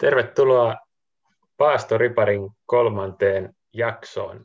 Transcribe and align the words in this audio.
Tervetuloa 0.00 0.76
Paastoriparin 1.56 2.50
kolmanteen 2.66 3.54
jaksoon. 3.72 4.44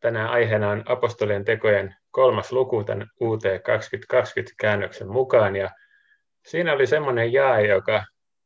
Tänään 0.00 0.30
aiheena 0.30 0.70
on 0.70 0.82
apostolien 0.86 1.44
tekojen 1.44 1.94
kolmas 2.10 2.52
luku 2.52 2.84
tämän 2.84 3.06
UT 3.20 3.42
2020-käännöksen 3.44 5.08
mukaan. 5.08 5.56
Ja 5.56 5.70
siinä 6.46 6.72
oli 6.72 6.86
semmoinen 6.86 7.32
jae, 7.32 7.66
joka 7.66 8.04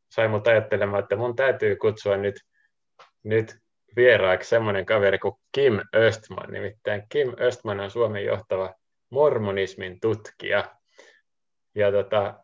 sai 0.08 0.28
mut 0.28 0.46
ajattelemaan, 0.46 1.02
että 1.02 1.16
mun 1.16 1.36
täytyy 1.36 1.76
kutsua 1.76 2.16
nyt, 2.16 2.40
nyt 3.22 3.56
vieraaksi 3.96 4.48
semmoinen 4.48 4.86
kaveri 4.86 5.18
kuin 5.18 5.34
Kim 5.52 5.80
Östman. 5.96 6.52
Nimittäin 6.52 7.02
Kim 7.08 7.32
Östman 7.40 7.80
on 7.80 7.90
Suomen 7.90 8.24
johtava 8.24 8.74
mormonismin 9.10 10.00
tutkija. 10.00 10.64
Ja 11.74 11.92
tota, 11.92 12.34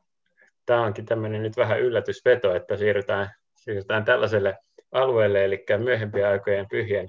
tämä 0.67 0.82
onkin 0.82 1.07
tämmöinen 1.07 1.43
nyt 1.43 1.57
vähän 1.57 1.80
yllätysveto, 1.80 2.55
että 2.55 2.77
siirrytään, 2.77 3.40
siirrytään 3.60 4.05
tällaiselle 4.05 4.56
alueelle, 4.92 5.45
eli 5.45 5.64
myöhempien 5.78 6.28
aikojen 6.28 6.66
pyhien 6.70 7.09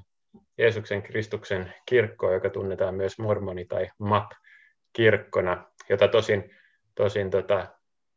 Jeesuksen 0.57 1.03
Kristuksen 1.03 1.73
kirkko, 1.85 2.31
joka 2.33 2.49
tunnetaan 2.49 2.95
myös 2.95 3.19
mormoni- 3.19 3.65
tai 3.65 3.89
MAP-kirkkona, 3.99 5.65
jota 5.89 6.07
tosin, 6.07 6.55
tosin 6.95 7.29
tota, 7.29 7.67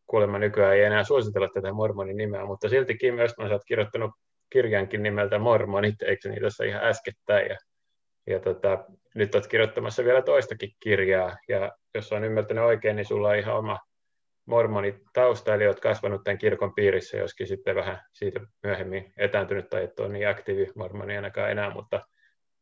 kuulemma 0.07 0.39
nykyään 0.39 0.75
ei 0.75 0.83
enää 0.83 1.05
suositella 1.05 1.49
tätä 1.55 1.73
mormonin 1.73 2.17
nimeä, 2.17 2.47
mutta 2.47 2.69
siltikin 2.69 3.15
myös 3.15 3.33
mä 3.39 3.45
olet 3.45 3.63
kirjoittanut 3.67 4.11
kirjankin 4.51 5.03
nimeltä 5.03 5.39
Mormonit, 5.39 6.03
eikö 6.03 6.29
niin 6.29 6.43
tässä 6.43 6.65
ihan 6.65 6.85
äskettäin, 6.85 7.49
ja, 7.49 7.57
ja 8.27 8.41
tota, 8.41 8.85
nyt 9.15 9.35
olet 9.35 9.47
kirjoittamassa 9.47 10.05
vielä 10.05 10.23
toistakin 10.23 10.71
kirjaa, 10.81 11.37
ja 11.49 11.73
jos 11.95 12.13
on 12.13 12.25
ymmärtänyt 12.25 12.65
oikein, 12.65 12.97
niin 12.97 13.07
sulla 13.07 13.29
on 13.29 13.37
ihan 13.37 13.57
oma 13.57 13.79
mormonitausta, 14.47 15.55
eli 15.55 15.67
olet 15.67 15.81
kasvanut 15.81 16.25
tämän 16.25 16.39
kirkon 16.39 16.75
piirissä, 16.75 17.17
joskin 17.17 17.47
sitten 17.47 17.75
vähän 17.75 18.01
siitä 18.13 18.41
myöhemmin 18.63 19.13
etääntynyt 19.17 19.71
tai 19.71 19.85
et 19.85 20.01
ole 20.01 20.09
niin 20.09 20.29
aktiivi 20.29 20.67
mormoni 20.77 21.17
ainakaan 21.17 21.51
enää, 21.51 21.75
mutta 21.75 22.01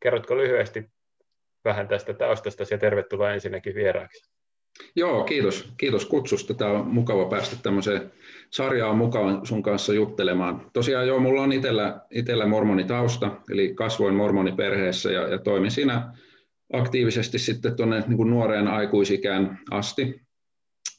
kerrotko 0.02 0.36
lyhyesti 0.36 0.84
vähän 1.64 1.88
tästä 1.88 2.14
taustasta 2.14 2.64
ja 2.70 2.78
tervetuloa 2.78 3.32
ensinnäkin 3.32 3.74
vieraaksi. 3.74 4.32
Joo, 4.96 5.24
kiitos. 5.24 5.72
Kiitos 5.76 6.06
kutsusta. 6.06 6.54
Tämä 6.54 6.70
on 6.70 6.86
mukava 6.86 7.24
päästä 7.24 7.56
tämmöiseen 7.62 8.12
sarjaan 8.50 8.96
mukaan 8.96 9.46
sun 9.46 9.62
kanssa 9.62 9.92
juttelemaan. 9.92 10.70
Tosiaan 10.72 11.06
joo, 11.06 11.18
mulla 11.20 11.42
on 11.42 11.52
itsellä, 11.52 12.00
itsellä 12.10 12.46
mormonitausta, 12.46 13.30
eli 13.50 13.74
kasvoin 13.74 14.14
mormoniperheessä 14.14 15.10
ja, 15.10 15.28
ja 15.28 15.38
toimin 15.38 15.70
siinä 15.70 16.12
aktiivisesti 16.72 17.38
sitten 17.38 17.76
tuonne 17.76 18.04
niin 18.06 18.30
nuoreen 18.30 18.68
aikuisikään 18.68 19.58
asti 19.70 20.20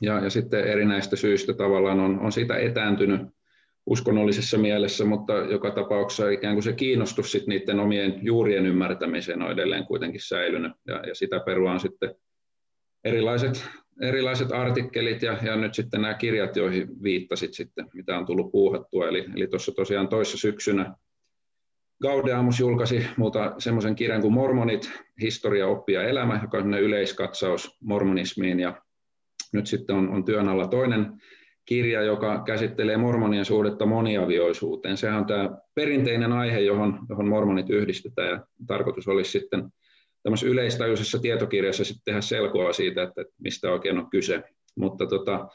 ja, 0.02 0.20
ja 0.24 0.30
sitten 0.30 0.64
erinäistä 0.64 1.16
syistä 1.16 1.54
tavallaan 1.54 2.00
on, 2.00 2.20
on 2.20 2.32
siitä 2.32 2.58
etääntynyt 2.58 3.22
uskonnollisessa 3.86 4.58
mielessä, 4.58 5.06
mutta 5.06 5.34
joka 5.34 5.72
tapauksessa 5.72 6.30
ikään 6.30 6.56
kuin 6.56 6.64
se 6.64 6.74
kiinnostus 6.74 7.32
sitten 7.32 7.50
niiden 7.50 7.80
omien 7.80 8.20
juurien 8.22 8.66
ymmärtämiseen 8.66 9.42
on 9.42 9.52
edelleen 9.52 9.86
kuitenkin 9.86 10.22
säilynyt, 10.22 10.72
ja, 10.88 10.96
ja 11.08 11.16
sitä 11.16 11.40
perua 11.40 11.72
on 11.72 11.80
sitten 11.80 12.16
erilaiset, 13.04 13.66
erilaiset 14.02 14.52
artikkelit 14.52 15.22
ja, 15.22 15.38
ja 15.42 15.56
nyt 15.56 15.74
sitten 15.74 16.02
nämä 16.02 16.14
kirjat, 16.14 16.56
joihin 16.56 17.04
viittasit 17.04 17.54
sitten, 17.54 17.90
mitä 17.94 18.18
on 18.18 18.26
tullut 18.26 18.52
puuhattua, 18.52 19.08
eli, 19.08 19.26
eli 19.36 19.48
tuossa 19.48 19.72
tosiaan 19.72 20.08
toissa 20.08 20.38
syksynä 20.38 20.96
Gaudeamus 22.04 22.60
julkaisi 22.60 23.06
muuta 23.18 23.56
semmoisen 23.58 23.96
kirjan 23.96 24.22
kuin 24.22 24.34
Mormonit, 24.34 24.92
historia, 25.22 25.68
oppia, 25.68 26.04
elämä, 26.04 26.40
joka 26.42 26.58
on 26.58 26.74
yleiskatsaus 26.74 27.78
mormonismiin. 27.82 28.60
Ja 28.60 28.83
nyt 29.54 29.68
sitten 29.68 29.96
on, 29.96 30.10
on 30.10 30.26
työn 30.26 30.50
alla 30.50 30.68
toinen 30.68 31.14
kirja, 31.66 32.02
joka 32.02 32.44
käsittelee 32.46 32.98
mormonien 32.98 33.46
suhdetta 33.46 33.86
moniavioisuuteen. 33.86 34.98
Sehän 34.98 35.20
on 35.20 35.26
tämä 35.26 35.50
perinteinen 35.76 36.32
aihe, 36.32 36.60
johon, 36.60 37.00
johon 37.10 37.28
mormonit 37.28 37.70
yhdistetään 37.70 38.30
ja 38.30 38.46
tarkoitus 38.68 39.08
olisi 39.08 39.32
sitten 39.32 39.64
tämmöisessä 40.24 40.52
yleistajuisessa 40.52 41.20
tietokirjassa 41.20 41.86
sitten 41.86 42.04
tehdä 42.06 42.22
selkoa 42.22 42.74
siitä, 42.74 43.04
että 43.04 43.26
mistä 43.38 43.72
oikein 43.72 43.98
on 43.98 44.10
kyse. 44.10 44.44
Mutta 44.76 45.06
tota, 45.06 45.48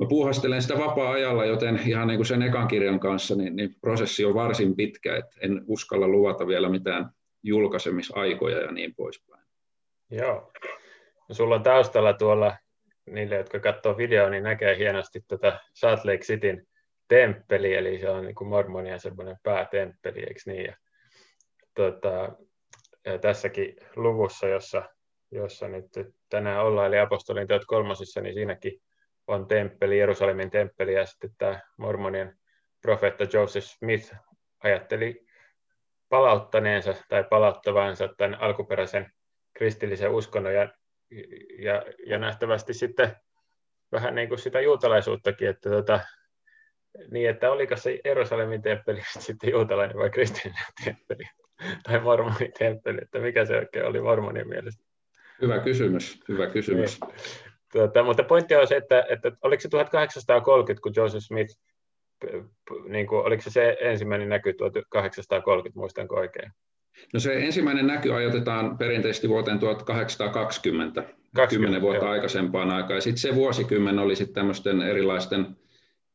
mä 0.00 0.06
puuhastelen 0.08 0.62
sitä 0.62 0.78
vapaa-ajalla, 0.78 1.44
joten 1.44 1.80
ihan 1.86 2.08
niin 2.08 2.18
kuin 2.18 2.26
sen 2.26 2.42
ekan 2.42 2.68
kirjan 2.68 3.00
kanssa, 3.00 3.34
niin, 3.34 3.56
niin 3.56 3.74
prosessi 3.80 4.24
on 4.24 4.34
varsin 4.34 4.76
pitkä, 4.76 5.16
että 5.16 5.36
en 5.40 5.64
uskalla 5.66 6.08
luvata 6.08 6.46
vielä 6.46 6.68
mitään 6.68 7.10
julkaisemisaikoja 7.42 8.60
ja 8.60 8.72
niin 8.72 8.94
poispäin. 8.94 9.42
Joo. 10.10 10.52
No, 11.28 11.34
sulla 11.34 11.54
on 11.54 11.62
taustalla 11.62 12.12
tuolla 12.12 12.56
niille, 13.06 13.36
jotka 13.36 13.60
katsoo 13.60 13.96
videoa, 13.96 14.30
niin 14.30 14.42
näkee 14.42 14.76
hienosti 14.76 15.20
tätä 15.28 15.60
Salt 15.74 16.04
Lake 16.04 16.18
Cityn 16.18 16.66
temppeli, 17.08 17.74
eli 17.74 17.98
se 17.98 18.10
on 18.10 18.24
niin 18.24 18.34
kuin 18.34 18.48
mormonien 18.48 19.00
semmoinen 19.00 19.36
päätemppeli, 19.42 20.20
eikö 20.20 20.40
niin? 20.46 20.64
Ja, 20.64 20.76
tota, 21.74 22.32
ja 23.04 23.18
tässäkin 23.18 23.76
luvussa, 23.96 24.48
jossa, 24.48 24.82
jossa 25.30 25.68
nyt 25.68 25.86
tänään 26.28 26.64
ollaan, 26.64 26.86
eli 26.86 26.98
apostolin 26.98 27.46
teot 27.46 27.64
kolmosissa, 27.64 28.20
niin 28.20 28.34
siinäkin 28.34 28.82
on 29.26 29.46
temppeli, 29.46 29.98
Jerusalemin 29.98 30.50
temppeli, 30.50 30.94
ja 30.94 31.06
sitten 31.06 31.30
tämä 31.38 31.60
mormonien 31.76 32.38
profeetta 32.82 33.24
Joseph 33.32 33.66
Smith 33.66 34.14
ajatteli 34.62 35.26
palauttaneensa 36.08 36.94
tai 37.08 37.24
palauttavansa 37.30 38.08
tämän 38.16 38.40
alkuperäisen 38.40 39.12
kristillisen 39.52 40.10
uskonnon, 40.10 40.54
ja 40.54 40.68
ja, 41.58 41.82
ja 42.06 42.18
nähtävästi 42.18 42.74
sitten 42.74 43.16
vähän 43.92 44.14
niin 44.14 44.28
kuin 44.28 44.38
sitä 44.38 44.60
juutalaisuuttakin, 44.60 45.48
että 45.48 45.70
tota, 45.70 46.00
niin, 47.10 47.30
että 47.30 47.50
oliko 47.50 47.76
se 47.76 48.00
Jerusalemin 48.04 48.62
temppeli 48.62 49.02
sitten 49.18 49.50
juutalainen 49.50 49.96
vai 49.96 50.10
kristillinen 50.10 50.64
temppeli 50.84 51.24
tai 51.82 52.00
mormonin 52.00 52.52
temppeli, 52.58 52.98
että 53.02 53.18
mikä 53.18 53.44
se 53.44 53.56
oikein 53.56 53.86
oli 53.86 54.00
mormonin 54.00 54.48
mielestä? 54.48 54.84
Hyvä 55.42 55.58
kysymys, 55.58 56.20
hyvä 56.28 56.46
kysymys. 56.46 57.00
Niin. 57.00 57.14
Tuota, 57.72 58.02
mutta 58.02 58.24
pointti 58.24 58.54
on 58.54 58.66
se, 58.66 58.76
että, 58.76 59.06
että 59.08 59.32
oliko 59.42 59.60
se 59.60 59.68
1830, 59.68 60.82
kun 60.82 60.92
Joseph 60.96 61.24
Smith, 61.24 61.58
niin 62.88 63.06
kuin, 63.06 63.26
oliko 63.26 63.42
se 63.42 63.50
se 63.50 63.76
ensimmäinen 63.80 64.28
näky 64.28 64.54
1830, 64.54 65.80
muistanko 65.80 66.14
oikein? 66.14 66.52
No 67.12 67.20
se 67.20 67.34
ensimmäinen 67.44 67.86
näky 67.86 68.12
ajoitetaan 68.12 68.78
perinteisesti 68.78 69.28
vuoteen 69.28 69.58
1820, 69.58 71.02
20, 71.02 71.48
10 71.48 71.82
vuotta 71.82 72.04
joo. 72.04 72.12
aikaisempaan 72.12 72.70
aikaan. 72.70 72.96
Ja 72.96 73.00
sitten 73.00 73.20
se 73.20 73.34
vuosikymmen 73.34 73.98
oli 73.98 74.16
sitten 74.16 74.34
tämmöisten 74.34 74.82
erilaisten 74.82 75.46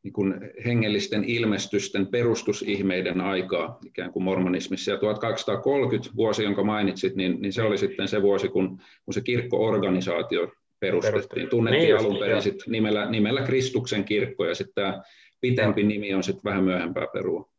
niin 0.03 0.14
kuin 0.14 0.52
hengellisten 0.66 1.24
ilmestysten 1.24 2.08
perustusihmeiden 2.08 3.22
aikaa 3.22 3.80
ikään 3.86 4.12
kuin 4.12 4.24
mormonismissa. 4.24 4.92
Ja 4.92 4.97
1830 4.97 6.16
vuosi, 6.16 6.44
jonka 6.44 6.64
mainitsit, 6.64 7.16
niin, 7.16 7.42
niin 7.42 7.53
se 7.53 7.62
oli 7.62 7.78
sitten 7.78 8.08
se 8.08 8.22
vuosi, 8.22 8.50
kun, 8.50 8.81
kun 9.06 9.13
se 9.13 9.22
kirkkoorganisaatio 9.22 10.52
perustettiin. 10.80 11.50
Tunnettiin 11.50 11.84
niin, 11.84 11.98
alun 11.98 12.18
perin 12.18 12.42
sit 12.42 12.63
nimellä, 12.68 13.09
nimellä 13.09 13.42
Kristuksen 13.42 14.03
kirkko, 14.03 14.46
ja 14.46 14.56
sitten 14.56 14.75
tämä 14.75 15.02
pitempi 15.42 15.84
nimi 15.84 16.13
on 16.13 16.24
sitten 16.24 16.44
vähän 16.44 16.63
myöhempää 16.63 17.08
perua. 17.13 17.50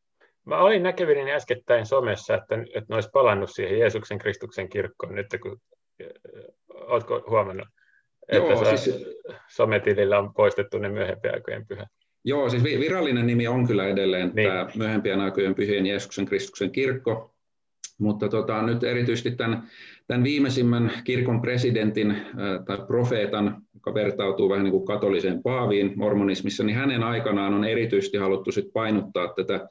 Mä 0.47 0.58
olin 0.58 0.82
näkevinni 0.82 1.32
äskettäin 1.32 1.86
somessa, 1.86 2.34
että, 2.34 2.54
että 2.54 2.86
ne 2.88 2.94
olisi 2.94 3.10
palannut 3.12 3.50
siihen 3.53 3.78
Jeesuksen 3.78 4.19
Kristuksen 4.19 4.69
kirkkoon 4.69 5.14
nyt, 5.14 5.26
kun 5.42 5.60
oletko 6.70 7.25
huomannut, 7.30 7.69
että 8.28 8.53
Joo, 8.53 8.76
siis... 8.76 9.06
sometilillä 9.48 10.19
on 10.19 10.34
poistettu 10.34 10.78
ne 10.78 10.88
myöhempien 10.88 11.34
aikojen 11.34 11.66
pyhät? 11.66 11.88
Joo, 12.25 12.48
siis 12.48 12.64
virallinen 12.64 13.26
nimi 13.26 13.48
on 13.48 13.66
kyllä 13.66 13.86
edelleen 13.86 14.30
niin. 14.34 14.48
tämä 14.48 14.66
myöhempien 14.76 15.20
aikojen 15.20 15.54
pyhien 15.54 15.86
Jeesuksen 15.86 16.26
Kristuksen 16.26 16.70
kirkko, 16.70 17.34
mutta 17.98 18.28
tota, 18.28 18.62
nyt 18.62 18.84
erityisesti 18.84 19.30
tämän, 19.30 19.62
tämän 20.06 20.24
viimeisimmän 20.24 20.92
kirkon 21.04 21.42
presidentin 21.42 22.10
äh, 22.10 22.24
tai 22.66 22.78
profeetan, 22.86 23.62
joka 23.74 23.94
vertautuu 23.94 24.48
vähän 24.48 24.64
niin 24.64 24.72
kuin 24.72 24.86
katoliseen 24.86 25.42
paaviin 25.42 25.92
mormonismissa, 25.97 26.64
niin 26.64 26.76
hänen 26.76 27.03
aikanaan 27.03 27.54
on 27.54 27.65
erityisesti 27.65 28.16
haluttu 28.16 28.53
sit 28.53 28.72
painottaa 28.72 29.33
tätä 29.36 29.68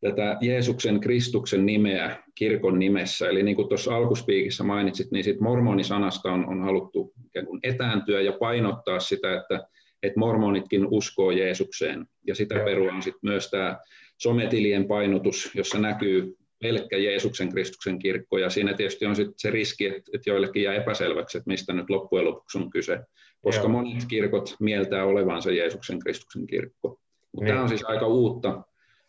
tätä 0.00 0.36
Jeesuksen 0.40 1.00
Kristuksen 1.00 1.66
nimeä 1.66 2.16
kirkon 2.34 2.78
nimessä. 2.78 3.28
Eli 3.28 3.42
niin 3.42 3.56
kuin 3.56 3.68
tuossa 3.68 3.96
alkuspiikissä 3.96 4.64
mainitsit, 4.64 5.10
niin 5.10 5.24
sit 5.24 5.40
mormonisanasta 5.40 6.32
on, 6.32 6.48
on 6.48 6.62
haluttu 6.62 7.12
ikään 7.26 7.46
kuin 7.46 7.60
etääntyä 7.62 8.20
ja 8.20 8.32
painottaa 8.32 9.00
sitä, 9.00 9.40
että, 9.40 9.68
että 10.02 10.20
mormonitkin 10.20 10.86
uskoo 10.90 11.30
Jeesukseen. 11.30 12.06
Ja 12.26 12.34
sitä 12.34 12.54
perua 12.54 12.92
on 12.92 13.02
sitten 13.02 13.30
myös 13.30 13.50
tämä 13.50 13.78
sometilien 14.18 14.88
painotus, 14.88 15.50
jossa 15.54 15.78
näkyy 15.78 16.36
pelkkä 16.62 16.96
Jeesuksen 16.96 17.48
Kristuksen 17.48 17.98
kirkko, 17.98 18.38
ja 18.38 18.50
siinä 18.50 18.74
tietysti 18.74 19.06
on 19.06 19.16
sitten 19.16 19.34
se 19.36 19.50
riski, 19.50 19.86
että, 19.86 20.10
että 20.14 20.30
joillekin 20.30 20.62
jää 20.62 20.74
epäselväksi, 20.74 21.38
että 21.38 21.50
mistä 21.50 21.72
nyt 21.72 21.90
loppujen 21.90 22.24
lopuksi 22.24 22.58
on 22.58 22.70
kyse, 22.70 23.00
koska 23.40 23.62
Joo. 23.62 23.72
monet 23.72 24.04
kirkot 24.08 24.56
mieltää 24.60 25.04
olevansa 25.04 25.50
Jeesuksen 25.50 25.98
Kristuksen 25.98 26.46
kirkko. 26.46 27.00
Niin. 27.36 27.46
Tämä 27.46 27.62
on 27.62 27.68
siis 27.68 27.84
aika 27.84 28.06
uutta, 28.06 28.62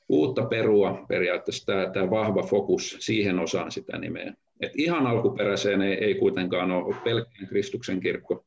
uutta 0.09 0.45
perua 0.45 1.06
periaatteessa 1.07 1.65
tämä, 1.65 1.89
tämä 1.94 2.09
vahva 2.09 2.44
fokus 2.44 2.98
siihen 3.00 3.39
osaan 3.39 3.71
sitä 3.71 3.98
nimeä. 3.98 4.33
Et 4.59 4.71
ihan 4.75 5.07
alkuperäiseen 5.07 5.81
ei, 5.81 5.94
ei 5.94 6.15
kuitenkaan 6.15 6.71
ole 6.71 6.95
pelkkään 7.04 7.48
Kristuksen 7.48 8.00
kirkko 8.00 8.45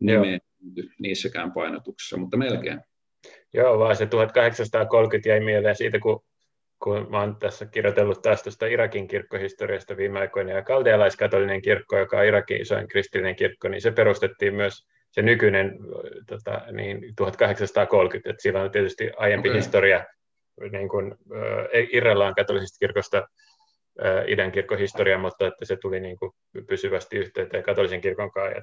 nimeä 0.00 0.38
niissäkään 0.98 1.52
painotuksissa, 1.52 2.16
mutta 2.16 2.36
melkein. 2.36 2.80
Joo, 3.54 3.78
vaan 3.78 3.96
se 3.96 4.06
1830 4.06 5.28
jäi 5.28 5.40
mieleen 5.40 5.76
siitä, 5.76 5.98
kun, 5.98 6.24
kun 6.82 7.06
mä 7.10 7.20
oon 7.20 7.36
tässä 7.36 7.66
kirjoitellut 7.66 8.22
taas 8.22 8.42
tuosta 8.42 8.66
Irakin 8.66 9.08
kirkkohistoriasta 9.08 9.96
viime 9.96 10.18
aikoina, 10.18 10.52
ja 10.52 10.62
kaldealaiskatolinen 10.62 11.62
kirkko, 11.62 11.98
joka 11.98 12.18
on 12.18 12.26
Irakin 12.26 12.60
isoin 12.60 12.88
kristillinen 12.88 13.36
kirkko, 13.36 13.68
niin 13.68 13.80
se 13.80 13.90
perustettiin 13.90 14.54
myös 14.54 14.86
se 15.10 15.22
nykyinen 15.22 15.78
tota, 16.26 16.62
niin 16.72 17.14
1830, 17.16 18.30
että 18.30 18.42
sillä 18.42 18.62
on 18.62 18.70
tietysti 18.70 19.10
aiempi 19.16 19.48
okay. 19.48 19.58
historia 19.58 20.04
niin 20.72 20.88
kuin, 20.88 21.14
irrallaan 21.92 22.34
katolisesta 22.34 22.78
kirkosta 22.78 23.28
idän 24.26 24.52
kirkkohistoria, 24.52 25.18
mutta 25.18 25.46
että 25.46 25.64
se 25.64 25.76
tuli 25.76 26.00
niin 26.00 26.18
kuin 26.18 26.32
pysyvästi 26.68 27.16
yhteyteen 27.16 27.62
katolisen 27.62 28.00
kirkon 28.00 28.30
kanssa, 28.30 28.56
ja 28.56 28.62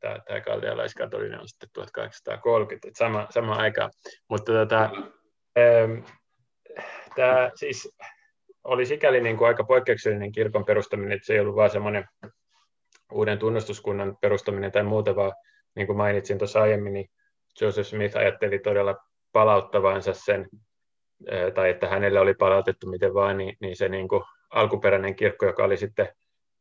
tämä, 0.00 0.18
tämä 0.26 0.40
kaldealaiskatolinen 0.40 1.40
on 1.40 1.48
sitten 1.48 1.68
1830, 1.72 2.88
että 2.88 2.98
sama, 2.98 3.26
sama 3.30 3.54
aika. 3.54 3.90
Mutta 4.28 4.52
tota, 4.52 4.90
tämä 7.16 7.50
siis 7.54 7.96
oli 8.64 8.86
sikäli 8.86 9.20
niin 9.20 9.36
kuin 9.36 9.48
aika 9.48 9.64
poikkeuksellinen 9.64 10.32
kirkon 10.32 10.64
perustaminen, 10.64 11.12
että 11.12 11.26
se 11.26 11.32
ei 11.32 11.40
ollut 11.40 11.56
vain 11.56 11.70
semmoinen 11.70 12.04
uuden 13.12 13.38
tunnustuskunnan 13.38 14.16
perustaminen 14.20 14.72
tai 14.72 14.82
muuta, 14.82 15.16
vaan 15.16 15.32
niin 15.76 15.86
kuin 15.86 15.96
mainitsin 15.96 16.38
tuossa 16.38 16.62
aiemmin, 16.62 16.92
niin 16.92 17.06
Joseph 17.60 17.88
Smith 17.88 18.16
ajatteli 18.16 18.58
todella 18.58 18.96
palauttavansa 19.32 20.12
sen, 20.14 20.48
tai 21.54 21.70
että 21.70 21.88
hänelle 21.88 22.20
oli 22.20 22.34
palautettu 22.34 22.86
miten 22.86 23.14
vaan, 23.14 23.36
niin, 23.36 23.56
niin 23.60 23.76
se 23.76 23.88
niin 23.88 24.08
kuin 24.08 24.22
alkuperäinen 24.50 25.14
kirkko, 25.14 25.46
joka 25.46 25.64
oli 25.64 25.76
sitten 25.76 26.08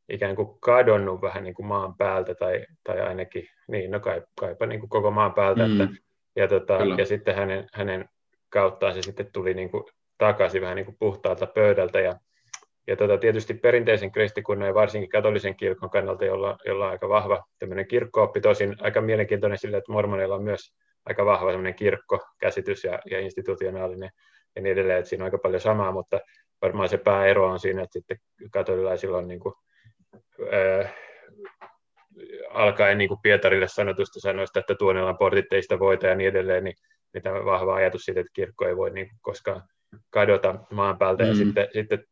ikään 0.10 0.36
kuin 0.36 0.60
kadonnut 0.60 1.22
vähän 1.22 1.44
niin 1.44 1.54
kuin 1.54 1.66
maan 1.66 1.96
päältä, 1.98 2.36
tai, 2.36 2.66
tai 2.84 3.02
ainakin, 3.02 3.48
niin 3.68 3.92
no 3.92 4.00
kai, 4.00 4.22
kaipa 4.40 4.66
niin 4.66 4.80
kuin 4.80 4.90
koko 4.90 5.12
maan 5.12 5.34
päältä, 5.34 5.68
mm. 5.68 5.82
että, 5.82 5.96
ja, 6.36 6.48
tota, 6.48 6.78
ja 6.98 7.06
sitten 7.06 7.36
hänen, 7.36 7.68
hänen 7.74 8.10
kauttaan 8.50 8.94
se 8.94 9.02
sitten 9.02 9.32
tuli 9.34 9.54
niin 9.54 9.72
kuin 9.72 9.84
takaisin 10.18 10.62
vähän 10.62 10.76
niin 10.76 10.86
kuin 10.86 10.98
puhtaalta 11.00 11.48
pöydältä, 11.48 12.00
ja 12.00 12.14
ja 12.88 12.96
tota, 12.96 13.18
tietysti 13.18 13.54
perinteisen 13.54 14.12
kristikunnan 14.12 14.68
ja 14.68 14.74
varsinkin 14.74 15.10
katolisen 15.10 15.56
kirkon 15.56 15.90
kannalta, 15.90 16.26
jolla, 16.26 16.58
jolla 16.66 16.86
on 16.86 16.92
aika 16.92 17.10
vahva 17.10 17.44
tämmöinen 17.60 17.88
kirkkooppi, 17.88 18.42
tosin 18.42 18.76
aika 18.82 19.02
mielenkiintoinen 19.02 19.58
sille, 19.58 19.78
että 19.78 19.92
mormoneilla 19.92 20.36
on 20.36 20.44
myös 20.44 20.74
aika 21.06 21.26
vahva 21.26 21.52
tämmöinen 21.52 21.76
kirkkokäsitys 21.76 22.84
ja, 22.84 23.00
ja 23.12 23.20
institutionaalinen 23.20 24.10
ja 24.56 24.62
niin 24.62 24.74
edelleen, 24.74 25.00
että 25.00 25.10
siinä 25.10 25.24
on 25.24 25.28
aika 25.28 25.38
paljon 25.38 25.62
samaa, 25.62 25.92
mutta 25.92 26.20
varmaan 26.62 26.90
se 26.90 26.98
pääero 26.98 27.48
on 27.48 27.60
siinä, 27.60 27.82
että 27.82 27.94
sitten 27.94 28.18
katolilaisilla 28.52 29.18
on 29.18 29.28
niin 29.28 29.40
kuin, 29.40 29.54
ää, 30.52 30.94
alkaen 32.50 32.98
niin 32.98 33.08
kuin 33.08 33.20
Pietarille 33.24 33.68
sanotusta 33.68 34.20
sanoista, 34.20 34.60
että 34.60 34.76
tuonellaan 34.76 35.18
portit 35.18 35.46
teistä 35.50 35.80
voita 35.80 36.08
ja 36.08 36.16
niin 36.16 36.30
edelleen, 36.30 36.64
niin, 36.64 36.76
niin 37.14 37.24
tämä 37.24 37.46
vahva 37.46 37.76
ajatus 37.76 38.02
siitä, 38.02 38.20
että 38.20 38.32
kirkko 38.34 38.68
ei 38.68 38.78
voi 38.78 38.90
niin 38.90 39.10
kuin 39.10 39.20
koskaan 39.22 39.64
kadota 40.10 40.56
maan 40.72 40.98
päältä. 40.98 41.24
Mm. 41.24 41.30
Ja 41.30 41.36
sitten, 41.36 41.68
sitten 41.74 42.06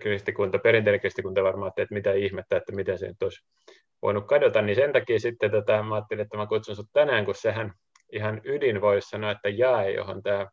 kristikunta, 0.00 0.58
perinteinen 0.58 1.00
kristikunta 1.00 1.42
varmaan 1.42 1.68
että, 1.68 1.82
että 1.82 1.94
mitä 1.94 2.12
ihmettä, 2.12 2.56
että 2.56 2.72
miten 2.72 2.98
se 2.98 3.06
nyt 3.06 3.22
olisi 3.22 3.44
voinut 4.02 4.26
kadota, 4.26 4.62
niin 4.62 4.76
sen 4.76 4.92
takia 4.92 5.20
sitten 5.20 5.50
tota, 5.50 5.82
mä 5.82 5.94
ajattelin, 5.94 6.22
että 6.22 6.36
mä 6.36 6.46
kutsun 6.46 6.76
sinut 6.76 6.90
tänään, 6.92 7.24
kun 7.24 7.34
sehän 7.34 7.72
ihan 8.12 8.40
ydin 8.44 8.80
voisi 8.80 9.08
sanoa, 9.08 9.30
että 9.30 9.48
jae, 9.48 9.90
johon 9.90 10.22
tämä 10.22 10.46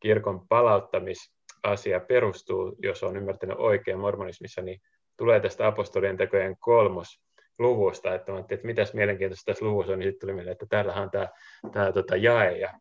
kirkon 0.00 0.48
palauttamisasia 0.48 2.00
perustuu, 2.08 2.76
jos 2.82 3.02
on 3.02 3.16
ymmärtänyt 3.16 3.56
oikein 3.58 3.98
mormonismissa, 3.98 4.62
niin 4.62 4.80
tulee 5.16 5.40
tästä 5.40 5.66
apostolien 5.66 6.16
tekojen 6.16 6.56
kolmos 6.58 7.20
luvusta, 7.58 8.14
että 8.14 8.32
mä 8.32 8.38
että 8.38 8.58
mitäs 8.62 8.94
mielenkiintoista 8.94 9.52
tässä 9.52 9.64
luvussa 9.64 9.92
on, 9.92 9.98
niin 9.98 10.08
sitten 10.10 10.20
tuli 10.20 10.34
mieleen, 10.34 10.52
että 10.52 10.66
täällähän 10.68 11.02
on 11.02 11.10
tämä, 11.10 11.28
tämä 11.72 11.92
tota, 11.92 12.16
jae, 12.16 12.58
ja 12.58 12.72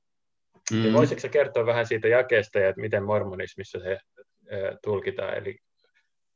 Mm. 0.71 0.93
Voisitko 0.93 1.27
kertoa 1.31 1.65
vähän 1.65 1.85
siitä 1.85 2.07
jakeesta 2.07 2.59
ja 2.59 2.69
että 2.69 2.81
miten 2.81 3.03
mormonismissa 3.03 3.79
se 3.79 3.99
tulkitaan. 4.83 5.37
Eli, 5.37 5.57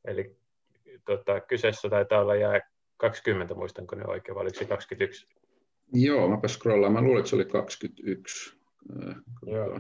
eli 0.06 0.38
tota, 1.06 1.40
kyseessä 1.40 1.90
taitaa 1.90 2.22
olla 2.22 2.36
jää 2.36 2.60
20, 2.98 3.54
muistanko 3.54 3.96
ne 3.96 4.06
oikein, 4.08 4.36
vai 4.36 4.42
oliko 4.42 4.60
se 4.60 4.66
21? 4.66 5.28
Joo, 5.94 6.28
mäpä 6.28 6.48
scrollaan. 6.48 6.94
Mä 6.94 7.02
luulen, 7.02 7.20
että 7.20 7.30
se 7.30 7.36
oli 7.36 7.46
21. 7.46 8.58
Joo. 9.46 9.80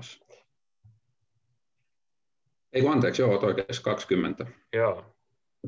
Ei 2.74 2.88
anteeksi, 2.88 3.22
joo, 3.22 3.40
oikeassa 3.40 3.84
20. 3.84 4.46
Joo. 4.74 5.06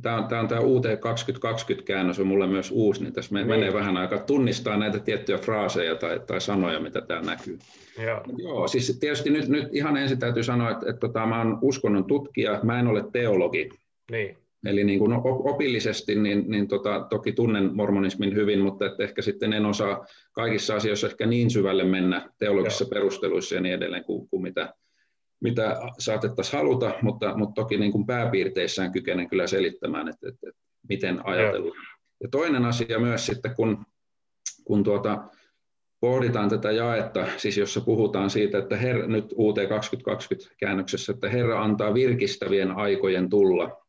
Tämä 0.02 0.18
on, 0.18 0.28
tämä 0.28 0.42
on 0.42 0.48
tämä 0.48 0.62
UT 0.62 0.86
2020-käännös 0.86 2.20
on 2.20 2.28
mulle 2.28 2.48
myös 2.48 2.72
uusi, 2.72 3.04
niin 3.04 3.14
tässä 3.14 3.36
niin. 3.36 3.48
menee 3.48 3.74
vähän 3.74 3.98
aika 3.98 4.18
tunnistaa 4.18 4.78
näitä 4.78 5.00
tiettyjä 5.00 5.38
fraaseja 5.38 5.96
tai, 5.96 6.20
tai 6.20 6.42
sanoja, 6.42 6.80
mitä 6.80 7.02
täällä 7.02 7.32
näkyy. 7.32 7.60
Joo. 8.04 8.22
Joo, 8.38 8.68
siis 8.68 8.98
tietysti 9.00 9.30
nyt, 9.30 9.48
nyt 9.48 9.68
ihan 9.72 9.98
ensin 9.98 10.20
täytyy 10.20 10.44
sanoa, 10.44 10.72
että, 10.72 10.90
että, 10.90 11.00
tota, 11.00 11.26
mä 11.26 11.42
olen 11.42 11.58
uskonnon 11.62 12.06
tutkija, 12.06 12.60
mä 12.64 12.80
en 12.80 12.88
ole 12.88 13.04
teologi. 13.12 13.70
Niin. 14.12 14.38
Eli 14.66 14.84
niin 14.84 15.00
kuin 15.00 15.14
opillisesti 15.24 16.16
niin, 16.16 16.44
niin 16.48 16.68
tota, 16.68 17.08
toki 17.10 17.32
tunnen 17.32 17.76
mormonismin 17.76 18.36
hyvin, 18.36 18.60
mutta 18.60 18.86
että 18.86 19.04
ehkä 19.04 19.22
sitten 19.22 19.54
en 19.54 19.66
osaa 19.66 20.06
kaikissa 20.32 20.76
asioissa 20.76 21.08
ehkä 21.08 21.26
niin 21.26 21.50
syvälle 21.50 21.84
mennä 21.84 22.30
teologisissa 22.38 22.84
Joo. 22.84 22.90
perusteluissa 22.90 23.56
ja 23.56 23.62
niin 23.62 23.76
edelleen 23.76 24.04
kuin, 24.04 24.28
kuin 24.28 24.44
mitä, 24.44 24.74
mitä 25.42 25.78
saatettaisiin 26.00 26.58
haluta, 26.58 26.94
mutta, 27.02 27.38
mutta 27.38 27.62
toki 27.62 27.78
niin 27.78 27.92
kuin 27.92 28.06
pääpiirteissään 28.06 28.92
kykenen 28.92 29.30
kyllä 29.30 29.48
selittämään, 29.48 30.08
että, 30.08 30.30
että, 30.30 30.50
että 30.50 30.62
miten 30.90 31.26
ajatellaan. 31.26 31.86
Ja 32.24 32.30
toinen 32.32 32.66
asia 32.66 33.00
myös 33.00 33.26
sitten, 33.26 33.56
kun, 33.56 33.86
kun 34.64 34.84
tuota, 34.84 35.24
pohditaan 36.00 36.50
tätä 36.50 36.72
jaetta, 36.72 37.28
siis 37.38 37.58
jossa 37.58 37.82
puhutaan 37.82 38.30
siitä, 38.30 38.58
että 38.58 38.78
her, 38.78 39.08
nyt 39.08 39.34
UT 39.38 39.56
2020 39.70 40.56
käännöksessä, 40.60 41.14
että 41.14 41.30
Herra 41.30 41.64
antaa 41.64 41.94
virkistävien 41.94 42.72
aikojen 42.72 43.30
tulla, 43.30 43.82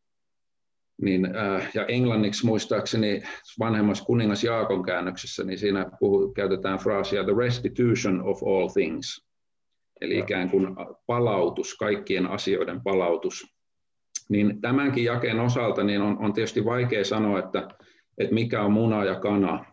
niin, 1.02 1.36
äh, 1.36 1.70
ja 1.74 1.86
englanniksi 1.86 2.46
muistaakseni 2.46 3.22
vanhemmassa 3.58 4.04
kuningas 4.04 4.44
Jaakon 4.44 4.82
käännöksessä, 4.82 5.44
niin 5.44 5.58
siinä 5.58 5.90
puhu, 6.00 6.32
käytetään 6.32 6.78
fraasia 6.78 7.24
the 7.24 7.32
restitution 7.36 8.22
of 8.22 8.42
all 8.42 8.68
things, 8.68 9.24
eli 10.02 10.18
ikään 10.18 10.50
kuin 10.50 10.68
palautus, 11.06 11.74
kaikkien 11.74 12.26
asioiden 12.26 12.82
palautus. 12.82 13.46
Niin 14.28 14.60
tämänkin 14.60 15.04
jakeen 15.04 15.40
osalta 15.40 15.84
niin 15.84 16.02
on, 16.02 16.18
on 16.18 16.32
tietysti 16.32 16.64
vaikea 16.64 17.04
sanoa, 17.04 17.38
että, 17.38 17.68
että 18.18 18.34
mikä 18.34 18.62
on 18.62 18.72
muna 18.72 19.04
ja 19.04 19.14
kana. 19.14 19.64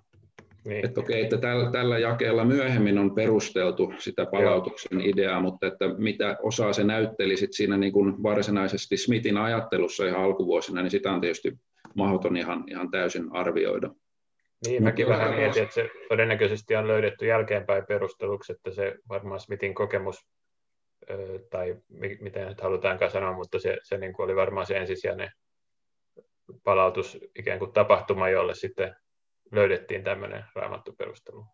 Niin. 0.66 0.86
Että 0.86 1.02
okei, 1.02 1.24
että 1.24 1.38
tällä, 1.38 1.72
tällä 1.72 2.00
jakeella 2.00 2.46
myöhemmin 2.46 2.98
on 2.98 3.16
perusteltu 3.16 3.94
sitä 3.98 4.26
palautuksen 4.26 5.00
Joo. 5.00 5.10
ideaa, 5.10 5.42
mutta 5.42 5.68
että 5.68 5.88
mitä 5.98 6.38
osaa 6.44 6.74
se 6.74 6.84
näytteli 6.84 7.38
sit 7.38 7.54
siinä 7.54 7.78
niin 7.78 7.94
kuin 7.94 8.24
varsinaisesti 8.24 8.98
Smithin 8.98 9.38
ajattelussa 9.38 10.06
ihan 10.06 10.24
alkuvuosina, 10.24 10.82
niin 10.82 10.92
sitä 10.92 11.12
on 11.12 11.22
tietysti 11.22 11.58
mahdoton 11.96 12.38
ihan, 12.38 12.64
ihan 12.68 12.92
täysin 12.92 13.28
arvioida. 13.32 13.90
Niin, 14.66 14.84
mäkin 14.84 15.08
Mutta 15.08 15.20
vähän 15.20 15.36
mietin, 15.36 15.64
että 15.64 15.76
se 15.76 15.90
todennäköisesti 16.10 16.76
on 16.76 16.88
löydetty 16.88 17.26
jälkeenpäin 17.26 17.86
perusteluksi, 17.86 18.52
että 18.52 18.72
se 18.72 18.96
varmaan 19.10 19.40
Smithin 19.40 19.74
kokemus, 19.74 20.26
tai 21.50 21.76
miten 22.20 22.48
nyt 22.48 22.62
halutaankaan 22.62 23.12
sanoa, 23.12 23.34
mutta 23.34 23.60
se, 23.60 23.78
se 23.84 23.98
niin 23.98 24.14
kuin 24.14 24.24
oli 24.24 24.36
varmaan 24.36 24.66
se 24.66 24.78
ensisijainen 24.78 25.32
palautus 26.64 27.18
ikään 27.36 27.60
kuin 27.60 27.74
tapahtuma, 27.74 28.30
jolle 28.30 28.56
sitten 28.56 28.96
löydettiin 29.52 30.04
tämmöinen 30.04 30.44
raamattu 30.56 30.94
perustelu. 30.98 31.46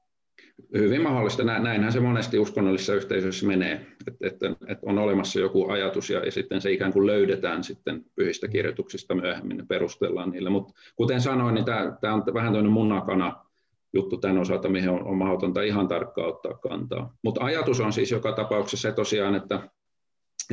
Hyvin 0.77 1.01
mahdollista. 1.01 1.43
Näinhän 1.43 1.91
se 1.91 1.99
monesti 1.99 2.39
uskonnollisissa 2.39 2.93
yhteisöissä 2.93 3.47
menee, 3.47 3.85
että, 4.21 4.55
on 4.81 4.97
olemassa 4.97 5.39
joku 5.39 5.69
ajatus 5.69 6.09
ja, 6.09 6.25
ja 6.25 6.31
sitten 6.31 6.61
se 6.61 6.71
ikään 6.71 6.93
kuin 6.93 7.07
löydetään 7.07 7.63
sitten 7.63 8.05
pyhistä 8.15 8.47
kirjoituksista 8.47 9.15
myöhemmin 9.15 9.57
ja 9.57 9.65
perustellaan 9.69 10.29
niillä. 10.29 10.49
Mutta 10.49 10.73
kuten 10.95 11.21
sanoin, 11.21 11.55
niin 11.55 11.65
tämä, 11.65 11.97
tämä 12.01 12.13
on 12.13 12.23
vähän 12.33 12.53
tämmöinen 12.53 12.71
munakana 12.71 13.45
juttu 13.93 14.17
tämän 14.17 14.37
osalta, 14.37 14.69
mihin 14.69 14.89
on, 14.89 15.03
on 15.03 15.17
mahdotonta 15.17 15.61
ihan 15.61 15.87
tarkkaan 15.87 16.29
ottaa 16.29 16.53
kantaa. 16.53 17.13
Mutta 17.23 17.43
ajatus 17.43 17.79
on 17.79 17.93
siis 17.93 18.11
joka 18.11 18.31
tapauksessa 18.31 18.89
se 18.89 18.95
tosiaan, 18.95 19.35
että, 19.35 19.69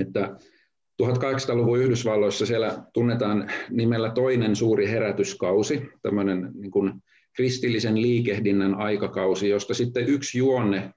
että 0.00 0.36
1800-luvun 1.02 1.78
Yhdysvalloissa 1.78 2.46
siellä 2.46 2.82
tunnetaan 2.92 3.50
nimellä 3.70 4.10
toinen 4.10 4.56
suuri 4.56 4.90
herätyskausi, 4.90 5.90
tämmöinen 6.02 6.50
niin 6.54 6.70
kuin 6.70 7.02
kristillisen 7.36 8.02
liikehdinnän 8.02 8.74
aikakausi, 8.74 9.48
josta 9.48 9.74
sitten 9.74 10.06
yksi 10.06 10.38
juonne 10.38 10.90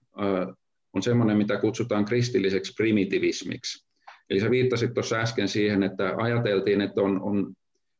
on 0.94 1.04
semmoinen, 1.04 1.38
mitä 1.38 1.58
kutsutaan 1.58 2.06
kristilliseksi 2.06 2.74
primitivismiksi. 2.77 3.86
Eli 4.30 4.39
sä 4.39 4.50
viittasit 4.50 4.94
tuossa 4.94 5.15
äsken 5.15 5.48
siihen, 5.48 5.84
että 5.84 6.13
ajateltiin, 6.18 6.82
että 6.82 7.01
on, 7.01 7.22
on 7.22 7.54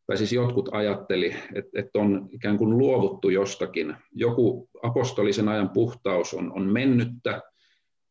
tai 0.08 0.18
siis 0.18 0.34
jotkut 0.34 0.70
ajatteli, 0.72 1.36
että, 1.56 1.80
että 1.80 2.00
on 2.00 2.30
ikään 2.32 2.58
kuin 2.58 2.78
luovuttu 2.78 3.30
jostakin. 3.30 3.96
Joku 4.12 4.70
apostolisen 4.84 5.50
ajan 5.50 5.70
puhtaus 5.70 6.34
on, 6.34 6.52
on 6.56 6.74
mennyttä 6.74 7.42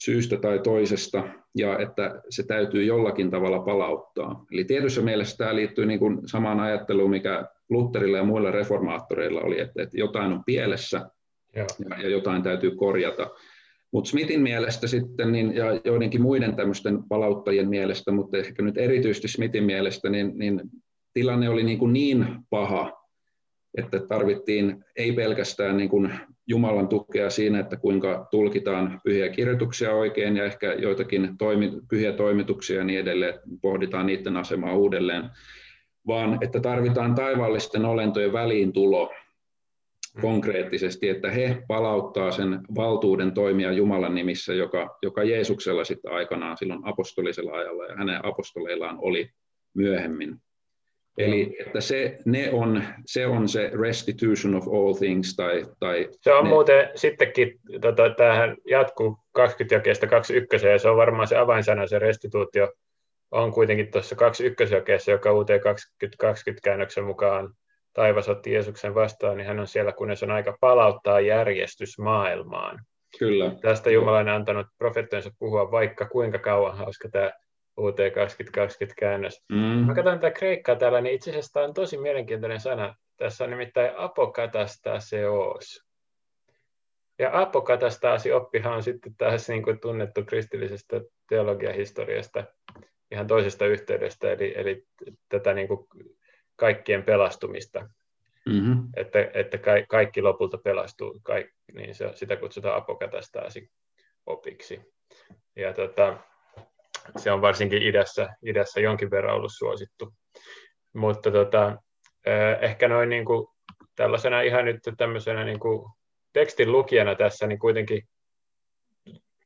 syystä 0.04 0.36
tai 0.36 0.58
toisesta, 0.58 1.28
ja 1.56 1.78
että 1.78 2.22
se 2.30 2.42
täytyy 2.42 2.84
jollakin 2.84 3.30
tavalla 3.30 3.58
palauttaa. 3.58 4.44
Eli 4.52 4.64
tietyssä 4.64 5.02
mielessä 5.02 5.36
tämä 5.36 5.56
liittyy 5.56 5.86
niin 5.86 5.98
kuin 5.98 6.28
samaan 6.28 6.60
ajatteluun, 6.60 7.10
mikä 7.10 7.48
Lutherilla 7.70 8.16
ja 8.16 8.24
muilla 8.24 8.50
reformaattoreilla 8.50 9.40
oli, 9.40 9.60
että, 9.60 9.82
että 9.82 9.98
jotain 9.98 10.32
on 10.32 10.44
pielessä 10.46 11.10
ja, 11.56 11.66
ja 12.02 12.08
jotain 12.08 12.42
täytyy 12.42 12.70
korjata. 12.70 13.30
Mutta 13.92 14.10
Smithin 14.10 14.42
mielestä 14.42 14.86
sitten, 14.86 15.32
niin, 15.32 15.54
ja 15.54 15.80
joidenkin 15.84 16.22
muiden 16.22 16.56
tämmöisten 16.56 16.98
palauttajien 17.08 17.68
mielestä, 17.68 18.12
mutta 18.12 18.36
ehkä 18.36 18.62
nyt 18.62 18.78
erityisesti 18.78 19.28
Smithin 19.28 19.64
mielestä, 19.64 20.10
niin, 20.10 20.32
niin 20.34 20.60
tilanne 21.12 21.48
oli 21.48 21.62
niin, 21.62 21.78
kuin 21.78 21.92
niin 21.92 22.26
paha, 22.50 23.04
että 23.78 24.00
tarvittiin 24.00 24.84
ei 24.96 25.12
pelkästään 25.12 25.76
niin 25.76 25.88
kuin 25.88 26.12
Jumalan 26.46 26.88
tukea 26.88 27.30
siinä, 27.30 27.60
että 27.60 27.76
kuinka 27.76 28.26
tulkitaan 28.30 29.00
pyhiä 29.04 29.28
kirjoituksia 29.28 29.94
oikein 29.94 30.36
ja 30.36 30.44
ehkä 30.44 30.72
joitakin 30.72 31.38
toimi, 31.38 31.72
pyhiä 31.90 32.12
toimituksia 32.12 32.78
ja 32.78 32.84
niin 32.84 33.00
edelleen, 33.00 33.34
pohditaan 33.62 34.06
niiden 34.06 34.36
asemaa 34.36 34.76
uudelleen, 34.76 35.24
vaan 36.06 36.38
että 36.40 36.60
tarvitaan 36.60 37.14
taivaallisten 37.14 37.84
olentojen 37.84 38.32
väliintulo 38.32 39.12
mm. 40.14 40.20
konkreettisesti, 40.20 41.08
että 41.08 41.30
he 41.30 41.62
palauttaa 41.68 42.30
sen 42.30 42.60
valtuuden 42.74 43.32
toimia 43.32 43.72
Jumalan 43.72 44.14
nimissä, 44.14 44.54
joka, 44.54 44.98
joka 45.02 45.24
Jeesuksella 45.24 45.84
sitten 45.84 46.12
aikanaan 46.12 46.56
silloin 46.56 46.80
apostolisella 46.84 47.52
ajalla 47.52 47.84
ja 47.84 47.96
hänen 47.96 48.24
apostoleillaan 48.24 48.96
oli 48.98 49.30
myöhemmin. 49.74 50.40
Eli 51.18 51.56
että 51.66 51.80
se, 51.80 52.18
ne 52.24 52.50
on, 52.52 52.82
se 53.06 53.26
on 53.26 53.48
se 53.48 53.70
restitution 53.80 54.54
of 54.54 54.68
all 54.68 54.94
things. 54.94 55.36
Tai, 55.36 55.66
tai 55.80 56.08
se 56.20 56.32
on 56.32 56.44
ne... 56.44 56.50
muuten 56.50 56.90
sittenkin, 56.94 57.60
tota, 57.80 58.10
tämähän 58.10 58.56
jatkuu 58.64 59.18
20 59.32 59.74
jakeesta 59.74 60.06
21 60.06 60.66
ja 60.66 60.78
se 60.78 60.88
on 60.88 60.96
varmaan 60.96 61.28
se 61.28 61.36
avainsana, 61.36 61.86
se 61.86 61.98
restituutio 61.98 62.72
on 63.30 63.52
kuitenkin 63.52 63.90
tuossa 63.90 64.16
21 64.16 64.74
jakeessa, 64.74 65.10
joka 65.10 65.32
uuteen 65.32 65.60
2020 65.60 66.64
käännöksen 66.64 67.04
mukaan 67.04 67.54
taivas 67.92 68.28
otti 68.28 68.52
Jeesuksen 68.52 68.94
vastaan, 68.94 69.36
niin 69.36 69.46
hän 69.46 69.60
on 69.60 69.66
siellä, 69.66 69.92
kunnes 69.92 70.22
on 70.22 70.30
aika 70.30 70.56
palauttaa 70.60 71.20
järjestys 71.20 71.98
maailmaan. 71.98 72.80
Kyllä. 73.18 73.50
Tästä 73.62 73.90
Jumala 73.90 74.18
on 74.18 74.28
antanut 74.28 74.66
profeettojensa 74.78 75.30
puhua 75.38 75.70
vaikka 75.70 76.08
kuinka 76.08 76.38
kauan, 76.38 76.76
hauska 76.76 77.08
tämä 77.08 77.30
UT 77.78 77.96
2020 78.14 79.00
käännös. 79.00 79.44
Mm. 79.48 79.56
Mä 79.56 79.94
katson 79.94 80.18
tätä 80.18 80.30
kreikkaa 80.30 80.76
täällä, 80.76 81.00
niin 81.00 81.14
itse 81.14 81.30
asiassa 81.30 81.52
tämä 81.52 81.66
on 81.66 81.74
tosi 81.74 81.98
mielenkiintoinen 81.98 82.60
sana. 82.60 82.94
Tässä 83.16 83.44
on 83.44 83.50
nimittäin 83.50 83.90
apokatastaseos. 83.96 85.84
Ja 87.18 87.40
apokatastaasi 87.40 88.32
oppihan 88.32 88.72
on 88.72 88.82
sitten 88.82 89.14
taas 89.18 89.48
niin 89.48 89.62
kuin 89.62 89.80
tunnettu 89.80 90.24
kristillisestä 90.24 91.00
teologiahistoriasta 91.28 92.44
ihan 93.10 93.26
toisesta 93.26 93.66
yhteydestä, 93.66 94.32
eli, 94.32 94.54
eli 94.56 94.86
tätä 95.28 95.54
niin 95.54 95.68
kuin 95.68 95.86
kaikkien 96.56 97.02
pelastumista. 97.02 97.88
Mm-hmm. 98.46 98.88
Että, 98.96 99.30
että 99.34 99.58
kaikki 99.88 100.22
lopulta 100.22 100.58
pelastuu, 100.58 101.20
kaikki, 101.22 101.72
niin 101.72 101.94
se, 101.94 102.10
sitä 102.14 102.36
kutsutaan 102.36 102.76
apokatastaasi 102.76 103.70
opiksi. 104.26 104.80
Ja 105.56 105.72
tota, 105.72 106.16
se 107.16 107.32
on 107.32 107.42
varsinkin 107.42 107.82
idässä, 107.82 108.28
idässä 108.42 108.80
jonkin 108.80 109.10
verran 109.10 109.34
ollut 109.34 109.52
suosittu. 109.54 110.14
Mutta 110.92 111.30
tota, 111.30 111.76
ehkä 112.60 112.88
noin 112.88 113.08
niin 113.08 113.24
kuin 113.24 113.46
tällaisena 113.96 114.40
ihan 114.40 114.64
nyt 114.64 114.80
tämmöisenä 114.96 115.44
niin 115.44 115.60
kuin 115.60 115.90
tekstin 116.32 116.72
lukijana 116.72 117.14
tässä, 117.14 117.46
niin 117.46 117.58
kuitenkin 117.58 118.08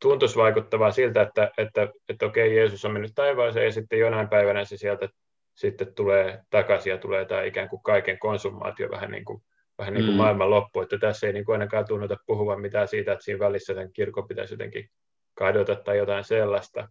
tuntuisi 0.02 0.36
vaikuttavaa 0.36 0.90
siltä, 0.90 1.22
että, 1.22 1.50
että, 1.58 1.88
että 2.08 2.26
okei, 2.26 2.56
Jeesus 2.56 2.84
on 2.84 2.92
mennyt 2.92 3.12
taivaaseen 3.14 3.66
ja 3.66 3.72
sitten 3.72 3.98
jonain 3.98 4.28
päivänä 4.28 4.64
se 4.64 4.76
sieltä 4.76 5.08
sitten 5.54 5.94
tulee 5.94 6.42
takaisin 6.50 6.90
ja 6.90 6.98
tulee 6.98 7.24
tämä 7.24 7.42
ikään 7.42 7.68
kuin 7.68 7.82
kaiken 7.82 8.18
konsumaatio 8.18 8.90
vähän 8.90 9.10
niin 9.10 9.24
kuin, 9.24 9.42
vähän 9.78 9.94
niin 9.94 10.04
kuin 10.04 10.14
mm. 10.14 10.18
maailman 10.18 10.50
loppu, 10.50 10.80
että 10.80 10.98
tässä 10.98 11.26
ei 11.26 11.32
niin 11.32 11.44
kuin 11.44 11.54
ainakaan 11.54 11.86
tunnuta 11.88 12.16
puhuvan 12.26 12.60
mitään 12.60 12.88
siitä, 12.88 13.12
että 13.12 13.24
siinä 13.24 13.38
välissä 13.38 13.74
sen 13.74 13.92
kirkko 13.92 14.22
pitäisi 14.22 14.54
jotenkin 14.54 14.90
kadota 15.34 15.74
tai 15.74 15.98
jotain 15.98 16.24
sellaista, 16.24 16.88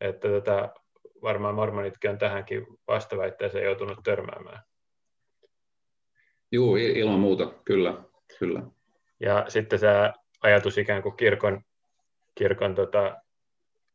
että 0.00 0.28
tätä 0.28 0.68
varmaan 1.22 1.54
mormonitkin 1.54 2.10
on 2.10 2.18
tähänkin 2.18 2.66
vastaväitteeseen 2.88 3.64
joutunut 3.64 3.98
törmäämään. 4.04 4.62
Joo, 6.52 6.76
ilman 6.76 7.20
muuta, 7.20 7.52
kyllä. 7.64 8.02
kyllä. 8.38 8.62
Ja 9.20 9.44
sitten 9.48 9.78
se 9.78 9.88
ajatus 10.42 10.78
ikään 10.78 11.02
kuin 11.02 11.16
kirkon, 11.16 11.62
kirkon 12.34 12.74
tota, 12.74 13.16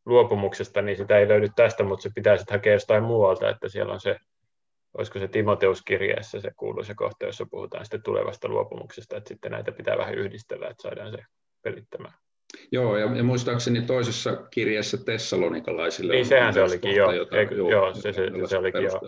luopumuksesta, 0.05 0.81
niin 0.81 0.98
sitä 0.98 1.17
ei 1.17 1.27
löydy 1.27 1.50
tästä, 1.55 1.84
mutta 1.84 2.03
se 2.03 2.10
pitää 2.15 2.38
sitten 2.38 2.55
hakea 2.55 2.74
jostain 2.74 3.03
muualta, 3.03 3.50
että 3.50 3.69
siellä 3.69 3.93
on 3.93 4.00
se, 4.00 4.19
olisiko 4.98 5.19
se 5.19 5.27
Timoteuskirjeessä 5.27 6.41
se 6.41 6.51
kuuluisa 6.58 6.96
kohta, 6.96 7.25
jossa 7.25 7.46
puhutaan 7.51 7.86
sitten 7.86 8.03
tulevasta 8.03 8.48
luopumuksesta, 8.48 9.17
että 9.17 9.27
sitten 9.27 9.51
näitä 9.51 9.72
pitää 9.72 9.98
vähän 9.98 10.15
yhdistellä, 10.15 10.67
että 10.67 10.81
saadaan 10.81 11.12
se 11.12 11.24
pelittämään. 11.62 12.13
Joo, 12.72 12.98
ja, 12.98 13.15
ja 13.15 13.24
muistaakseni 13.24 13.81
toisessa 13.81 14.36
kirjassa 14.36 14.98
Tessalonikalaisille 14.98 16.13
niin, 16.13 16.22
on 16.22 16.25
sehän 16.25 16.53
se 16.53 16.63
olikin, 16.63 16.96
joo. 16.96 17.12
Jota, 17.12 17.38
Eikö, 17.38 17.55
joo, 17.55 17.72
joo, 17.72 17.93
se, 17.93 18.01
se, 18.01 18.13
se, 18.13 18.48
se 18.48 18.58
olikin, 18.58 18.84
joo. 18.84 19.01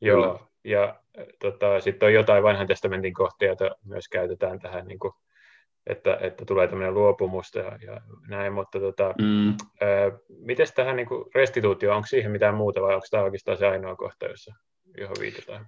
joo. 0.00 0.48
Ja 0.64 1.00
tota, 1.38 1.80
sitten 1.80 2.06
on 2.06 2.12
jotain 2.12 2.42
vanhan 2.42 2.66
testamentin 2.66 3.14
kohtia, 3.14 3.48
joita 3.48 3.70
myös 3.84 4.08
käytetään 4.08 4.58
tähän, 4.58 4.86
niin 4.86 4.98
kuin, 4.98 5.12
että, 5.86 6.18
että 6.20 6.44
tulee 6.44 6.68
tämmöinen 6.68 6.94
luopumusta 6.94 7.58
ja, 7.58 7.78
ja 7.86 8.00
näin, 8.28 8.52
mutta 8.52 8.80
tota, 8.80 9.14
mm. 9.22 9.54
miten 10.28 10.66
tähän 10.76 10.96
niin 10.96 11.08
restituutio, 11.34 11.96
onko 11.96 12.06
siihen 12.06 12.32
mitään 12.32 12.54
muuta 12.54 12.82
vai 12.82 12.94
onko 12.94 13.06
tämä 13.10 13.22
oikeastaan 13.22 13.58
se 13.58 13.66
ainoa 13.66 13.96
kohta, 13.96 14.26
jossa, 14.26 14.54
johon 14.98 15.16
viitataan? 15.20 15.66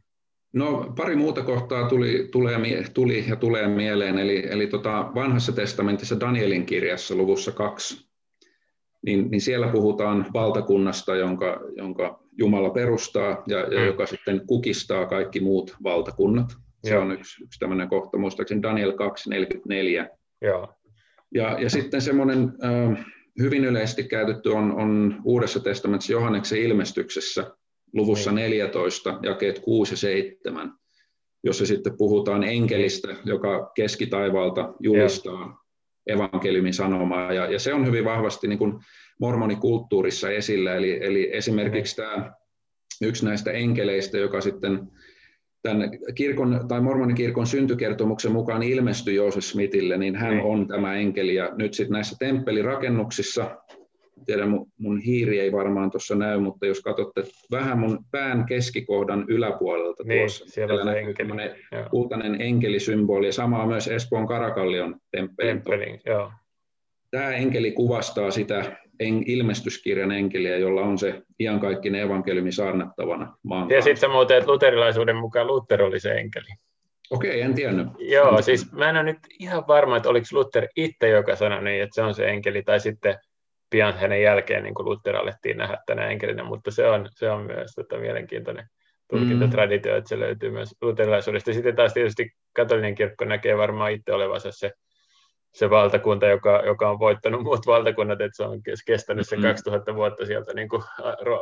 No 0.52 0.92
pari 0.96 1.16
muuta 1.16 1.42
kohtaa 1.42 1.88
tuli, 1.88 2.28
tulee, 2.32 2.58
tuli 2.94 3.24
ja 3.28 3.36
tulee 3.36 3.68
mieleen, 3.68 4.18
eli, 4.18 4.46
eli 4.50 4.66
tota 4.66 5.10
vanhassa 5.14 5.52
testamentissa 5.52 6.20
Danielin 6.20 6.66
kirjassa 6.66 7.14
luvussa 7.14 7.52
kaksi, 7.52 8.08
niin, 9.06 9.30
niin 9.30 9.40
siellä 9.40 9.68
puhutaan 9.68 10.26
valtakunnasta, 10.34 11.16
jonka, 11.16 11.60
jonka 11.76 12.20
Jumala 12.38 12.70
perustaa 12.70 13.42
ja, 13.46 13.58
ja 13.58 13.80
mm. 13.80 13.86
joka 13.86 14.06
sitten 14.06 14.46
kukistaa 14.46 15.06
kaikki 15.06 15.40
muut 15.40 15.76
valtakunnat. 15.84 16.46
Se 16.88 16.94
Joo. 16.94 17.02
on 17.02 17.12
yksi, 17.12 17.44
yksi 17.44 17.58
tämmöinen 17.58 17.88
kohta, 17.88 18.18
muistaakseni 18.18 18.62
Daniel 18.62 18.90
2.44. 18.90 20.16
Joo. 20.42 20.74
Ja, 21.34 21.60
ja 21.60 21.70
sitten 21.70 22.00
semmoinen 22.00 22.38
äh, 22.38 23.06
hyvin 23.38 23.64
yleisesti 23.64 24.04
käytetty 24.04 24.48
on, 24.48 24.72
on 24.72 25.20
Uudessa 25.24 25.60
testamentissa 25.60 26.12
Johanneksen 26.12 26.58
ilmestyksessä, 26.58 27.50
luvussa 27.94 28.32
14, 28.32 29.10
niin. 29.10 29.22
jakeet 29.22 29.58
6 29.58 29.92
ja 29.92 29.96
7, 29.96 30.72
jossa 31.44 31.66
sitten 31.66 31.98
puhutaan 31.98 32.44
enkelistä, 32.44 33.16
joka 33.24 33.72
keskitaivalta 33.74 34.74
julistaa 34.80 35.64
evankeliumin 36.06 36.74
sanomaa. 36.74 37.32
Ja, 37.32 37.52
ja 37.52 37.58
se 37.58 37.74
on 37.74 37.86
hyvin 37.86 38.04
vahvasti 38.04 38.48
niin 38.48 38.58
kuin 38.58 38.74
mormonikulttuurissa 39.20 40.30
esillä. 40.30 40.74
Eli, 40.74 40.98
eli 41.02 41.30
esimerkiksi 41.32 41.96
tämä 41.96 42.32
yksi 43.02 43.24
näistä 43.24 43.50
enkeleistä, 43.50 44.18
joka 44.18 44.40
sitten 44.40 44.80
tämän 45.68 45.90
kirkon, 46.14 46.64
tai 46.68 46.80
mormonikirkon 46.80 47.46
syntykertomuksen 47.46 48.32
mukaan 48.32 48.62
ilmestyi 48.62 49.14
Joosef 49.14 49.44
Smithille, 49.44 49.98
niin 49.98 50.16
hän 50.16 50.30
niin. 50.30 50.44
on 50.44 50.68
tämä 50.68 50.94
enkeli. 50.94 51.34
Ja 51.34 51.52
nyt 51.56 51.74
sitten 51.74 51.92
näissä 51.92 52.16
temppelirakennuksissa 52.18 53.56
tiedä, 54.26 54.46
mun, 54.46 54.66
mun 54.78 55.00
hiiri 55.00 55.40
ei 55.40 55.52
varmaan 55.52 55.90
tuossa 55.90 56.14
näy, 56.14 56.40
mutta 56.40 56.66
jos 56.66 56.80
katsotte 56.80 57.22
vähän 57.50 57.78
mun 57.78 57.98
pään 58.10 58.46
keskikohdan 58.46 59.24
yläpuolelta 59.28 60.04
niin, 60.04 60.20
tuossa, 60.20 60.44
siellä 60.48 60.82
on 60.82 60.96
enkeli. 60.96 61.50
kultainen 61.90 62.40
enkelisymboli, 62.40 63.26
ja 63.26 63.32
samaa 63.32 63.66
myös 63.66 63.88
Espoon 63.88 64.26
Karakallion 64.26 64.96
temppelin. 65.10 65.52
temppelin 65.52 66.00
joo. 66.06 66.32
Tämä 67.10 67.30
enkeli 67.30 67.72
kuvastaa 67.72 68.30
sitä 68.30 68.76
en, 69.00 69.22
ilmestyskirjan 69.26 70.12
enkeliä, 70.12 70.56
jolla 70.56 70.82
on 70.82 70.98
se 70.98 71.22
iankaikkinen 71.40 72.02
evankeliumi 72.02 72.52
saarnattavana 72.52 73.36
maan 73.42 73.70
Ja 73.70 73.82
sitten 73.82 74.10
muuten, 74.10 74.38
että 74.38 74.50
luterilaisuuden 74.50 75.16
mukaan 75.16 75.46
Luther 75.46 75.82
oli 75.82 76.00
se 76.00 76.12
enkeli. 76.12 76.48
Okei, 77.10 77.40
en 77.40 77.54
tiennyt. 77.54 77.88
Joo, 77.98 78.42
siis 78.42 78.72
mä 78.72 78.90
en 78.90 78.96
ole 78.96 79.02
nyt 79.02 79.18
ihan 79.38 79.64
varma, 79.68 79.96
että 79.96 80.08
oliko 80.08 80.26
Luther 80.32 80.68
itse, 80.76 81.08
joka 81.08 81.36
sanoi 81.36 81.64
niin, 81.64 81.82
että 81.82 81.94
se 81.94 82.02
on 82.02 82.14
se 82.14 82.28
enkeli, 82.28 82.62
tai 82.62 82.80
sitten 82.80 83.18
pian 83.70 83.94
hänen 83.94 84.22
jälkeen 84.22 84.62
niin 84.62 84.74
Luther 84.78 85.16
alettiin 85.16 85.56
nähdä 85.56 85.78
tänä 85.86 86.06
enkelinä, 86.06 86.44
mutta 86.44 86.70
se 86.70 86.86
on, 86.86 87.08
se 87.10 87.30
on 87.30 87.42
myös 87.42 87.74
tota, 87.74 87.98
mielenkiintoinen 87.98 88.66
tulkintatraditio, 89.10 89.96
että 89.96 90.08
se 90.08 90.20
löytyy 90.20 90.50
myös 90.50 90.74
luterilaisuudesta. 90.80 91.52
Sitten 91.52 91.76
taas 91.76 91.94
tietysti 91.94 92.30
katolinen 92.52 92.94
kirkko 92.94 93.24
näkee 93.24 93.56
varmaan 93.56 93.92
itse 93.92 94.12
olevansa 94.12 94.52
se, 94.52 94.72
se 95.52 95.70
valtakunta, 95.70 96.26
joka, 96.26 96.62
joka 96.66 96.90
on 96.90 96.98
voittanut 96.98 97.42
muut 97.42 97.66
valtakunnat, 97.66 98.20
että 98.20 98.36
se 98.36 98.42
on 98.42 98.60
kestänyt 98.86 99.28
sen 99.28 99.42
2000 99.42 99.94
vuotta 99.94 100.26
sieltä 100.26 100.54
niin 100.54 100.68
kuin 100.68 100.82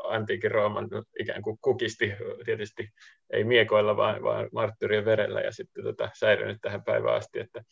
antiikin 0.09 0.51
Rooman 0.51 0.89
ikään 1.21 1.43
kuin 1.43 1.59
kukisti, 1.61 2.13
tietysti 2.45 2.89
ei 3.31 3.45
miekoilla, 3.45 3.97
vaan, 3.97 4.23
vaan 4.23 4.49
marttyrien 4.53 5.05
verellä 5.05 5.41
ja 5.41 5.53
sitten 5.53 5.85
tota, 5.85 6.11
säilynyt 6.15 6.59
tähän 6.61 6.85
päivään 6.85 7.17
asti. 7.17 7.41
Että, 7.41 7.63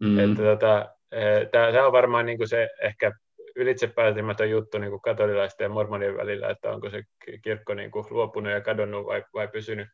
mm. 0.00 0.18
että, 0.18 0.42
tota, 0.42 0.94
eh, 1.12 1.48
tämä 1.50 1.86
on 1.86 1.92
varmaan 1.92 2.26
niin 2.26 2.38
kuin 2.38 2.48
se 2.48 2.68
ehkä 2.82 3.12
ylitsepääsemätön 3.56 4.50
juttu 4.50 4.78
niin 4.78 4.90
kuin 4.90 5.02
katolilaisten 5.02 5.64
ja 5.64 5.68
mormonien 5.68 6.16
välillä, 6.16 6.50
että 6.50 6.70
onko 6.70 6.90
se 6.90 7.02
kirkko 7.42 7.74
niin 7.74 7.90
kuin 7.90 8.06
luopunut 8.10 8.52
ja 8.52 8.60
kadonnut 8.60 9.06
vai, 9.06 9.24
vai 9.34 9.48
pysynyt 9.48 9.88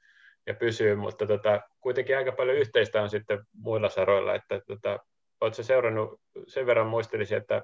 ja 0.46 0.54
pysyy, 0.54 0.96
mutta 0.96 1.26
tota, 1.26 1.60
kuitenkin 1.80 2.16
aika 2.16 2.32
paljon 2.32 2.56
yhteistä 2.56 3.02
on 3.02 3.10
sitten 3.10 3.38
muilla 3.52 3.88
saroilla, 3.88 4.34
että 4.34 4.60
tota, 4.66 4.98
oletko 5.40 5.62
seurannut, 5.62 6.20
sen 6.48 6.66
verran 6.66 6.86
muistelisin, 6.86 7.36
että 7.36 7.62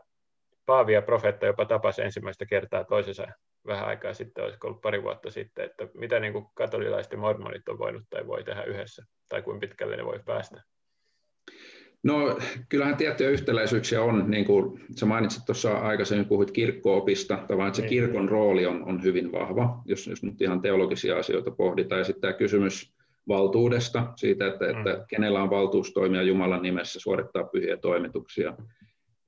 Paavi 0.66 0.92
ja 0.92 1.02
profeetta 1.02 1.46
jopa 1.46 1.64
tapasi 1.64 2.02
ensimmäistä 2.02 2.46
kertaa 2.46 2.84
toisensa 2.84 3.26
vähän 3.66 3.86
aikaa 3.86 4.14
sitten, 4.14 4.44
olisiko 4.44 4.68
ollut 4.68 4.82
pari 4.82 5.02
vuotta 5.02 5.30
sitten, 5.30 5.64
että 5.64 5.88
mitä 5.94 6.20
niin 6.20 6.32
kuin 6.32 6.46
katolilaiset 6.54 7.12
ja 7.12 7.18
mormonit 7.18 7.68
on 7.68 7.78
voinut 7.78 8.02
tai 8.10 8.26
voi 8.26 8.44
tehdä 8.44 8.64
yhdessä, 8.64 9.04
tai 9.28 9.42
kuinka 9.42 9.66
pitkälle 9.66 9.96
ne 9.96 10.04
voi 10.04 10.20
päästä? 10.26 10.62
No 12.02 12.38
kyllähän 12.68 12.96
tiettyjä 12.96 13.30
yhtäläisyyksiä 13.30 14.02
on, 14.02 14.30
niin 14.30 14.44
kuin 14.44 14.80
sä 14.96 15.06
mainitsit 15.06 15.44
tuossa 15.46 15.78
aikaisemmin, 15.78 16.28
puhuit 16.28 16.50
kirkkoopista, 16.50 17.36
tavallaan 17.36 17.68
että 17.68 17.76
se 17.76 17.82
niin. 17.82 17.88
kirkon 17.88 18.28
rooli 18.28 18.66
on, 18.66 18.84
on 18.84 19.02
hyvin 19.02 19.32
vahva, 19.32 19.82
jos, 19.84 20.06
jos 20.06 20.22
nyt 20.22 20.40
ihan 20.40 20.62
teologisia 20.62 21.18
asioita 21.18 21.50
pohditaan, 21.50 21.98
ja 21.98 22.04
sitten 22.04 22.20
tämä 22.20 22.32
kysymys 22.32 22.94
valtuudesta, 23.28 24.12
siitä, 24.16 24.46
että, 24.46 24.64
mm. 24.64 24.78
että 24.78 25.04
kenellä 25.08 25.42
on 25.42 25.50
valtuus 25.50 25.92
toimia 25.92 26.22
Jumalan 26.22 26.62
nimessä, 26.62 27.00
suorittaa 27.00 27.44
pyhiä 27.44 27.76
toimituksia 27.76 28.56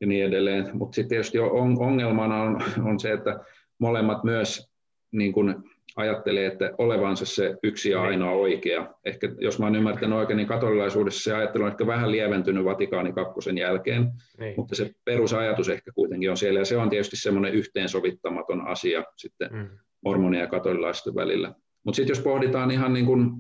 ja 0.01 0.07
niin 0.07 0.25
edelleen. 0.25 0.71
Mutta 0.73 0.95
sitten 0.95 1.09
tietysti 1.09 1.39
ongelmana 1.79 2.43
on, 2.43 2.63
on 2.85 3.01
se, 3.01 3.13
että 3.13 3.41
molemmat 3.79 4.25
myös 4.25 4.71
niin 5.13 5.33
kuin 5.33 5.55
ajattelee, 5.97 6.47
että 6.47 6.71
olevansa 6.79 7.27
se 7.27 7.57
yksi 7.63 7.91
ja 7.91 7.99
niin. 7.99 8.09
ainoa 8.09 8.31
oikea. 8.31 8.95
Ehkä 9.05 9.29
jos 9.39 9.59
mä 9.59 9.67
olen 9.67 9.77
ymmärtänyt 9.77 10.19
oikein, 10.19 10.37
niin 10.37 10.47
katolilaisuudessa 10.47 11.23
se 11.23 11.35
ajattelu 11.37 11.65
on 11.65 11.71
ehkä 11.71 11.87
vähän 11.87 12.13
lieventynyt 12.13 12.65
Vatikaani 12.65 13.13
kakkosen 13.13 13.59
jälkeen, 13.59 14.13
niin. 14.39 14.55
mutta 14.57 14.75
se 14.75 14.91
perusajatus 15.05 15.69
ehkä 15.69 15.93
kuitenkin 15.95 16.31
on 16.31 16.37
siellä, 16.37 16.61
ja 16.61 16.65
se 16.65 16.77
on 16.77 16.91
tietysti 16.91 17.17
semmoinen 17.17 17.55
yhteensovittamaton 17.55 18.67
asia 18.67 19.05
sitten 19.17 19.53
mm. 19.53 19.69
mormonia 20.05 20.41
ja 20.41 20.47
katolilaisten 20.47 21.15
välillä. 21.15 21.55
Mutta 21.85 21.97
sitten 21.97 22.11
jos 22.11 22.25
pohditaan 22.25 22.71
ihan 22.71 22.93
niin 22.93 23.07
kuin 23.07 23.31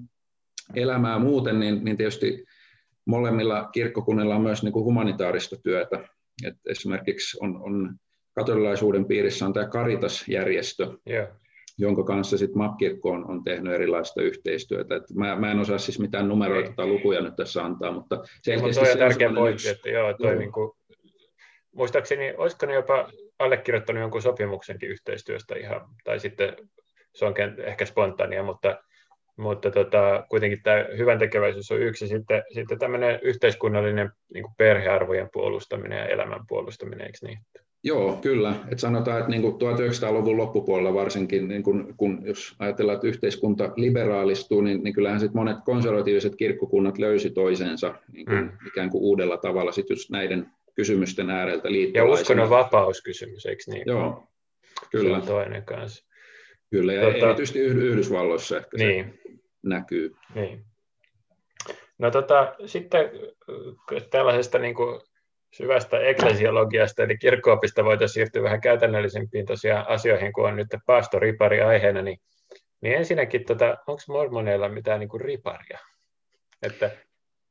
elämää 0.74 1.18
muuten, 1.18 1.60
niin, 1.60 1.84
niin 1.84 1.96
tietysti 1.96 2.44
molemmilla 3.04 3.68
kirkkokunnilla 3.72 4.36
on 4.36 4.42
myös 4.42 4.62
niin 4.62 4.72
kuin 4.72 4.84
humanitaarista 4.84 5.56
työtä. 5.56 6.08
Et 6.46 6.54
esimerkiksi 6.66 7.38
on, 7.40 7.62
on 7.62 7.94
katolilaisuuden 8.34 9.04
piirissä 9.04 9.46
on 9.46 9.52
tämä 9.52 9.68
Caritas-järjestö, 9.68 10.88
yeah. 11.10 11.28
jonka 11.78 12.04
kanssa 12.04 12.38
sitten 12.38 12.58
MAP-kirkko 12.58 13.10
on, 13.10 13.30
on 13.30 13.44
tehnyt 13.44 13.72
erilaista 13.72 14.22
yhteistyötä. 14.22 14.96
Et 14.96 15.02
mä, 15.14 15.36
mä 15.36 15.50
en 15.50 15.58
osaa 15.58 15.78
siis 15.78 15.98
mitään 15.98 16.28
numeroita 16.28 16.72
tai 16.76 16.86
lukuja 16.86 17.20
nyt 17.20 17.36
tässä 17.36 17.64
antaa, 17.64 17.92
mutta 17.92 18.22
selkeästi 18.42 18.80
no, 18.80 18.86
se 18.86 18.92
on 18.92 18.98
tärkeä 18.98 19.32
pointti, 19.34 19.68
että 19.68 19.90
joo, 19.90 20.14
toi 20.14 20.30
joo. 20.30 20.38
Niin 20.38 20.52
kuin, 20.52 20.72
muistaakseni, 21.74 22.34
olisiko 22.36 22.66
ne 22.66 22.74
jopa 22.74 23.10
allekirjoittanut 23.38 24.00
jonkun 24.00 24.22
sopimuksenkin 24.22 24.90
yhteistyöstä 24.90 25.54
ihan, 25.54 25.80
tai 26.04 26.20
sitten 26.20 26.56
se 27.14 27.24
on 27.24 27.34
ehkä 27.64 27.86
spontaania, 27.86 28.42
mutta 28.42 28.82
mutta 29.36 29.70
tota, 29.70 30.26
kuitenkin 30.28 30.62
tämä 30.62 30.86
hyvän 30.98 31.18
tekeväisyys 31.18 31.70
on 31.70 31.80
yksi. 31.80 32.08
Sitten, 32.08 32.42
sitten 32.52 32.78
tämmöinen 32.78 33.18
yhteiskunnallinen 33.22 34.10
niin 34.34 34.44
kuin 34.44 34.54
perhearvojen 34.58 35.28
puolustaminen 35.32 35.98
ja 35.98 36.06
elämän 36.06 36.46
puolustaminen, 36.48 37.06
eikö 37.06 37.18
niin? 37.22 37.38
Joo, 37.84 38.18
kyllä. 38.22 38.54
Et 38.72 38.78
sanotaan, 38.78 39.18
että 39.18 39.30
niin 39.30 39.42
kuin 39.42 39.54
1900-luvun 39.54 40.36
loppupuolella 40.36 40.94
varsinkin, 40.94 41.48
niin 41.48 41.62
kun, 41.62 41.94
kun 41.96 42.22
jos 42.24 42.54
ajatellaan, 42.58 42.94
että 42.94 43.06
yhteiskunta 43.06 43.72
liberaalistuu, 43.76 44.60
niin, 44.60 44.84
niin 44.84 44.94
kyllähän 44.94 45.20
sit 45.20 45.34
monet 45.34 45.56
konservatiiviset 45.64 46.36
kirkkokunnat 46.36 46.98
löysi 46.98 47.30
toisensa 47.30 47.94
niin 48.12 48.26
kuin, 48.26 48.38
mm. 48.38 48.50
ikään 48.66 48.90
kuin 48.90 49.02
uudella 49.02 49.36
tavalla 49.36 49.72
sit 49.72 49.90
just 49.90 50.10
näiden 50.10 50.46
kysymysten 50.74 51.30
ääreltä 51.30 51.72
liittolaisena. 51.72 52.16
Ja 52.16 52.20
uskonnon 52.20 52.50
vapauskysymys, 52.50 53.46
eikö 53.46 53.62
niin? 53.66 53.82
Joo, 53.86 54.24
kyllä. 54.90 55.16
Se 55.16 55.22
on 55.22 55.26
toinen 55.26 55.62
kanssa. 55.62 56.04
Kyllä, 56.74 56.92
ja 56.92 57.12
tota, 57.12 57.26
erityisesti 57.26 57.58
Yhdysvalloissa 57.58 58.56
ehkä 58.56 58.76
niin. 58.76 59.20
se 59.22 59.32
näkyy. 59.62 60.14
Niin. 60.34 60.64
No 61.98 62.10
tota, 62.10 62.54
sitten 62.66 63.10
tällaisesta 64.10 64.58
niin 64.58 64.74
kuin 64.74 65.00
syvästä 65.52 65.98
eklesiologiasta 65.98 67.02
eli 67.02 67.18
kirkkoopista 67.18 67.84
voitaisiin 67.84 68.14
siirtyä 68.14 68.42
vähän 68.42 68.60
käytännöllisempiin 68.60 69.46
tosiaan 69.46 69.88
asioihin, 69.88 70.32
kun 70.32 70.48
on 70.48 70.56
nyt 70.56 70.68
paastoripari 70.86 71.62
aiheena, 71.62 72.02
niin, 72.02 72.18
niin 72.80 72.96
ensinnäkin, 72.96 73.44
tota, 73.44 73.76
onko 73.86 74.02
mormoneilla 74.08 74.68
mitään 74.68 75.00
niin 75.00 75.08
kuin 75.08 75.20
riparia? 75.20 75.78
Että, 76.62 76.90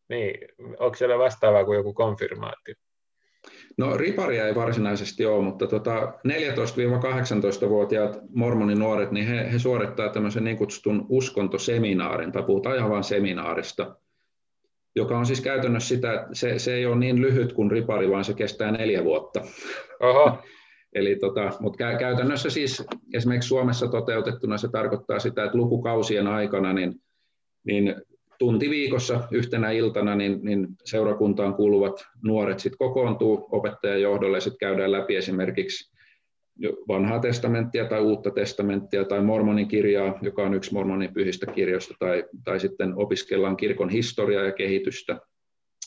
niin, 0.09 0.47
onko 0.79 0.95
siellä 0.95 1.17
vastaavaa 1.17 1.65
kuin 1.65 1.75
joku 1.75 1.93
konfirmaatio? 1.93 2.75
No 3.77 3.97
riparia 3.97 4.47
ei 4.47 4.55
varsinaisesti 4.55 5.25
ole, 5.25 5.43
mutta 5.43 5.67
tota 5.67 6.13
14-18-vuotiaat 6.27 8.19
mormoninuoret, 8.29 9.11
niin 9.11 9.27
he, 9.27 9.51
he 9.51 9.59
suorittaa 9.59 10.09
tämmöisen 10.09 10.43
niin 10.43 10.57
kutsutun 10.57 11.05
uskontoseminaarin, 11.09 12.31
tai 12.31 12.43
puhutaan 12.43 12.77
ihan 12.77 12.89
vain 12.89 13.03
seminaarista, 13.03 13.95
joka 14.95 15.17
on 15.17 15.25
siis 15.25 15.41
käytännössä 15.41 15.95
sitä, 15.95 16.13
että 16.13 16.27
se, 16.33 16.59
se 16.59 16.73
ei 16.73 16.85
ole 16.85 16.95
niin 16.95 17.21
lyhyt 17.21 17.53
kuin 17.53 17.71
ripari, 17.71 18.09
vaan 18.09 18.23
se 18.23 18.33
kestää 18.33 18.71
neljä 18.71 19.03
vuotta. 19.03 19.41
Oho. 19.99 20.37
Eli 20.95 21.15
tota, 21.15 21.51
mutta 21.59 21.97
käytännössä 21.97 22.49
siis 22.49 22.83
esimerkiksi 23.13 23.47
Suomessa 23.47 23.87
toteutettuna 23.87 24.57
se 24.57 24.67
tarkoittaa 24.71 25.19
sitä, 25.19 25.43
että 25.43 25.57
lukukausien 25.57 26.27
aikana 26.27 26.73
niin, 26.73 26.93
niin 27.63 27.95
tunti 28.43 28.69
viikossa 28.69 29.27
yhtenä 29.31 29.71
iltana 29.71 30.15
niin, 30.15 30.39
niin 30.43 30.67
seurakuntaan 30.85 31.53
kuuluvat 31.53 32.05
nuoret 32.23 32.59
sitten 32.59 32.77
kokoontuu 32.77 33.47
opettajan 33.51 34.01
johdolle 34.01 34.37
ja 34.37 34.41
sitten 34.41 34.59
käydään 34.59 34.91
läpi 34.91 35.15
esimerkiksi 35.15 35.93
vanhaa 36.87 37.19
testamenttia 37.19 37.85
tai 37.85 38.01
uutta 38.01 38.31
testamenttia 38.31 39.05
tai 39.05 39.21
mormonin 39.21 39.67
kirjaa, 39.67 40.19
joka 40.21 40.43
on 40.43 40.53
yksi 40.53 40.73
mormonin 40.73 41.13
pyhistä 41.13 41.45
kirjoista, 41.45 41.93
tai, 41.99 42.23
tai 42.43 42.59
sitten 42.59 42.93
opiskellaan 42.95 43.57
kirkon 43.57 43.89
historiaa 43.89 44.43
ja 44.43 44.51
kehitystä 44.51 45.19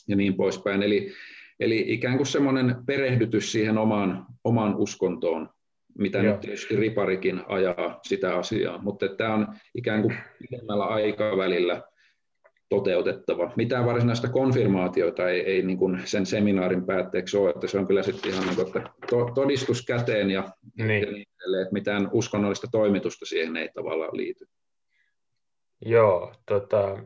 ja 0.07 0.15
niin 0.15 0.33
poispäin. 0.37 0.83
Eli, 0.83 1.11
eli 1.59 1.85
ikään 1.87 2.17
kuin 2.17 2.27
semmoinen 2.27 2.75
perehdytys 2.85 3.51
siihen 3.51 3.77
omaan, 3.77 4.25
omaan 4.43 4.75
uskontoon, 4.75 5.49
mitä 5.97 6.17
Joo. 6.17 6.31
nyt 6.31 6.41
tietysti 6.41 6.75
riparikin 6.75 7.41
ajaa 7.47 7.99
sitä 8.03 8.35
asiaa, 8.35 8.77
mutta 8.77 9.07
tämä 9.07 9.33
on 9.33 9.47
ikään 9.75 10.01
kuin 10.01 10.15
pidemmällä 10.39 10.85
aikavälillä– 10.85 11.81
toteutettava. 12.69 13.51
Mitään 13.55 13.85
varsinaista 13.85 14.29
konfirmaatiota 14.29 15.29
ei, 15.29 15.41
ei 15.41 15.61
niin 15.61 15.77
kuin 15.77 16.01
sen 16.05 16.25
seminaarin 16.25 16.85
päätteeksi 16.85 17.37
ole, 17.37 17.49
että 17.49 17.67
se 17.67 17.77
on 17.77 17.87
kyllä 17.87 18.03
sitten 18.03 18.31
ihan 18.31 18.45
niin 18.45 18.55
kuin, 18.55 18.67
että 18.67 18.83
to, 19.09 19.31
todistus 19.35 19.85
käteen 19.85 20.31
ja, 20.31 20.43
niin. 20.77 21.01
ja 21.01 21.11
niin 21.11 21.27
edelleen, 21.41 21.63
että 21.63 21.73
mitään 21.73 22.09
uskonnollista 22.11 22.67
toimitusta 22.71 23.25
siihen 23.25 23.57
ei 23.57 23.69
tavallaan 23.73 24.17
liity. 24.17 24.45
Joo, 25.85 26.33
tota, 26.45 27.03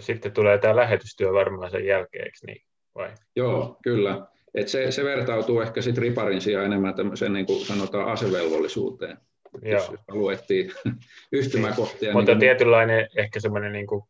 sitten 0.00 0.32
tulee 0.32 0.58
tämä 0.58 0.76
lähetystyö 0.76 1.32
varmaan 1.32 1.70
sen 1.70 1.86
jälkeen, 1.86 2.24
eikö 2.24 2.38
niin? 2.46 2.62
Vai? 2.94 3.10
Joo, 3.36 3.78
kyllä. 3.82 4.26
Et 4.54 4.68
se, 4.68 4.90
se 4.90 5.04
vertautuu 5.04 5.60
ehkä 5.60 5.82
sitten 5.82 6.02
riparin 6.02 6.40
sijaan 6.40 6.66
enemmän 6.66 6.94
tämmöiseen 6.94 7.32
niin 7.32 7.46
kuin 7.46 7.60
sanotaan 7.60 8.08
asevelvollisuuteen. 8.08 9.18
Jos 9.62 9.92
luettiin 10.08 10.72
yhtymäkohtia. 11.32 12.12
Mutta 12.12 12.32
niin, 12.32 12.40
tietynlainen 12.40 13.08
ehkä 13.16 13.40
semmoinen, 13.40 13.72
niin 13.72 13.86
kuin, 13.86 14.02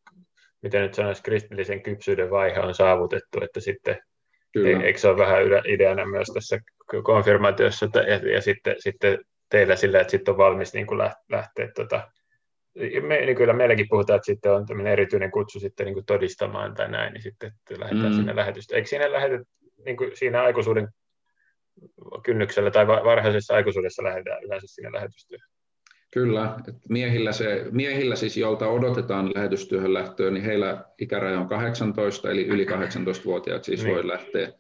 miten 0.63 0.83
nyt 0.83 0.95
sanoisi, 0.95 1.23
kristillisen 1.23 1.83
kypsyyden 1.83 2.31
vaihe 2.31 2.61
on 2.61 2.75
saavutettu, 2.75 3.41
että 3.43 3.61
sitten 3.61 3.99
Kyllä. 4.53 4.83
eikö 4.83 4.99
se 4.99 5.09
ole 5.09 5.19
vähän 5.19 5.43
ideana 5.67 6.07
myös 6.07 6.29
tässä 6.35 6.59
konfirmaatiossa, 7.03 7.87
että, 7.87 8.01
ja, 8.01 8.33
ja 8.33 8.41
sitten, 8.41 8.77
sitten 8.79 9.19
teillä 9.51 9.77
sillä, 9.77 10.01
että 10.01 10.11
sitten 10.11 10.33
on 10.33 10.39
valmis 10.39 10.75
niin 10.75 10.87
kuin 10.87 10.99
lähteä 11.29 11.69
tota, 11.75 12.11
me, 13.03 13.27
niin 13.27 13.37
kyllä 13.37 13.53
meilläkin 13.53 13.87
puhutaan, 13.89 14.17
että 14.17 14.27
sitten 14.27 14.53
on 14.53 14.67
tämmöinen 14.67 14.93
erityinen 14.93 15.31
kutsu 15.31 15.61
sitten 15.61 15.85
niin 15.87 15.95
kuin 15.95 16.07
todistamaan 16.07 16.75
tai 16.75 16.91
näin, 16.91 17.13
niin 17.13 17.23
sitten 17.23 17.53
lähdetään 17.79 18.13
mm. 18.13 18.17
sinne 18.17 18.37
lähetystä. 18.37 18.77
Eikö 18.77 18.89
siinä 18.89 19.13
lähetet, 19.13 19.41
niin 19.85 19.97
kuin 19.97 20.11
siinä 20.15 20.43
aikuisuuden 20.43 20.89
kynnyksellä 22.23 22.71
tai 22.71 22.87
varhaisessa 22.87 23.55
aikuisuudessa 23.55 24.03
lähdetään 24.03 24.45
yleensä 24.45 24.67
sinne 24.67 24.93
lähetystyöhön. 24.93 25.49
Kyllä, 26.13 26.55
että 26.59 26.73
miehillä, 26.89 27.33
se, 27.33 27.67
miehillä 27.71 28.17
siis, 28.17 28.37
jolta 28.37 28.69
odotetaan 28.69 29.33
lähetystyöhön 29.35 29.95
lähtöä, 29.95 30.31
niin 30.31 30.45
heillä 30.45 30.85
ikäraja 30.99 31.41
on 31.41 31.49
18, 31.49 32.31
eli 32.31 32.47
yli 32.47 32.65
18-vuotiaat 32.65 33.65
siis 33.65 33.83
niin. 33.83 33.95
voi 33.95 34.09
lähteä. 34.09 34.53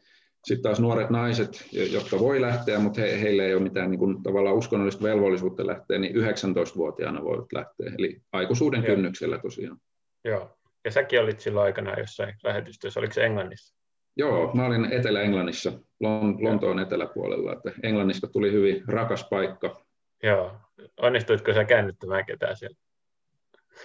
Sitten 0.45 0.63
taas 0.63 0.81
nuoret 0.81 1.11
naiset, 1.11 1.69
jotka 1.73 2.19
voi 2.19 2.41
lähteä, 2.41 2.79
mutta 2.79 3.01
he, 3.01 3.21
heillä 3.21 3.45
ei 3.45 3.55
ole 3.55 3.63
mitään 3.63 3.91
niin 3.91 3.99
kuin, 3.99 4.23
tavallaan 4.23 4.57
uskonnollista 4.57 5.03
velvollisuutta 5.03 5.67
lähteä, 5.67 5.99
niin 5.99 6.17
19-vuotiaana 6.17 7.25
voivat 7.25 7.53
lähteä, 7.53 7.93
eli 7.99 8.21
aikuisuuden 8.33 8.85
Joo. 8.85 8.95
kynnyksellä 8.95 9.39
tosiaan. 9.39 9.79
Joo, 10.25 10.59
ja 10.85 10.91
säkin 10.91 11.21
olit 11.21 11.41
silloin 11.41 11.65
aikana 11.65 11.99
jossain 11.99 12.35
lähetystyössä, 12.45 13.01
oliko 13.01 13.13
se 13.13 13.25
Englannissa? 13.25 13.77
Joo, 14.17 14.51
mä 14.55 14.67
olin 14.67 14.93
Etelä-Englannissa, 14.93 15.73
Lontoon 16.41 16.79
eteläpuolella, 16.79 17.53
että 17.53 17.73
Englannista 17.83 18.27
tuli 18.27 18.53
hyvin 18.53 18.83
rakas 18.89 19.27
paikka. 19.31 19.83
Joo, 20.23 20.53
onnistuitko 20.97 21.55
sä 21.55 21.65
käännyttämään 21.65 22.27
ketään 22.27 22.57
siellä? 22.57 22.77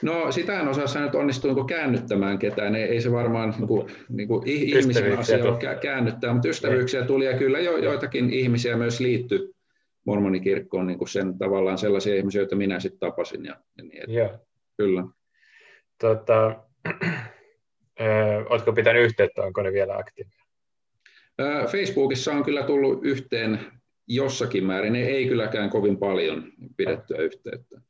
No 0.02 0.32
sitä 0.32 0.60
en 0.60 0.68
osaa 0.68 0.88
sanoa, 0.88 1.06
että 1.06 1.18
onnistuinko 1.18 1.64
käännyttämään 1.64 2.40
ketään. 2.40 2.76
Ei, 2.76 2.84
ei 2.84 3.02
se 3.02 3.12
varmaan 3.12 3.54
niin 3.58 3.68
kuin, 3.68 3.92
niin 4.10 4.28
kuin 4.28 4.48
ihmisen 4.48 5.20
asia 5.20 5.44
ole 5.44 5.78
käännyttää, 5.82 6.34
mutta 6.34 6.48
ystävyyksiä 6.48 7.06
tuli 7.06 7.26
ja 7.26 7.38
kyllä 7.38 7.60
jo, 7.60 7.78
joitakin 7.78 8.30
ihmisiä 8.30 8.78
myös 8.78 9.00
liittyi 9.00 9.54
mormonikirkkoon 10.06 10.88
niin 10.88 10.98
kuin 10.98 11.10
sen 11.10 11.38
tavallaan 11.38 11.78
sellaisia 11.78 12.16
ihmisiä, 12.16 12.42
joita 12.42 12.56
minä 12.56 12.80
sitten 12.80 13.00
tapasin. 13.00 13.46
Ja, 13.46 13.56
ja 13.78 13.84
niin, 13.84 14.04
että, 14.04 14.12
Joo. 14.12 14.38
Kyllä. 14.78 15.04
Tota, 16.02 16.64
Oletko 18.50 18.74
pitänyt 18.74 19.04
yhteyttä, 19.04 19.44
onko 19.44 19.62
ne 19.62 19.72
vielä 19.72 19.98
aktiivisia? 19.98 20.46
Facebookissa 21.72 22.32
on 22.32 22.44
kyllä 22.44 22.64
tullut 22.64 23.06
yhteen 23.06 23.60
jossakin 24.08 24.66
määrin, 24.66 24.96
ei 24.96 25.28
kylläkään 25.28 25.70
kovin 25.70 25.98
paljon 25.98 26.44
pidettyä 26.78 27.18
yhteyttä. 27.18 27.82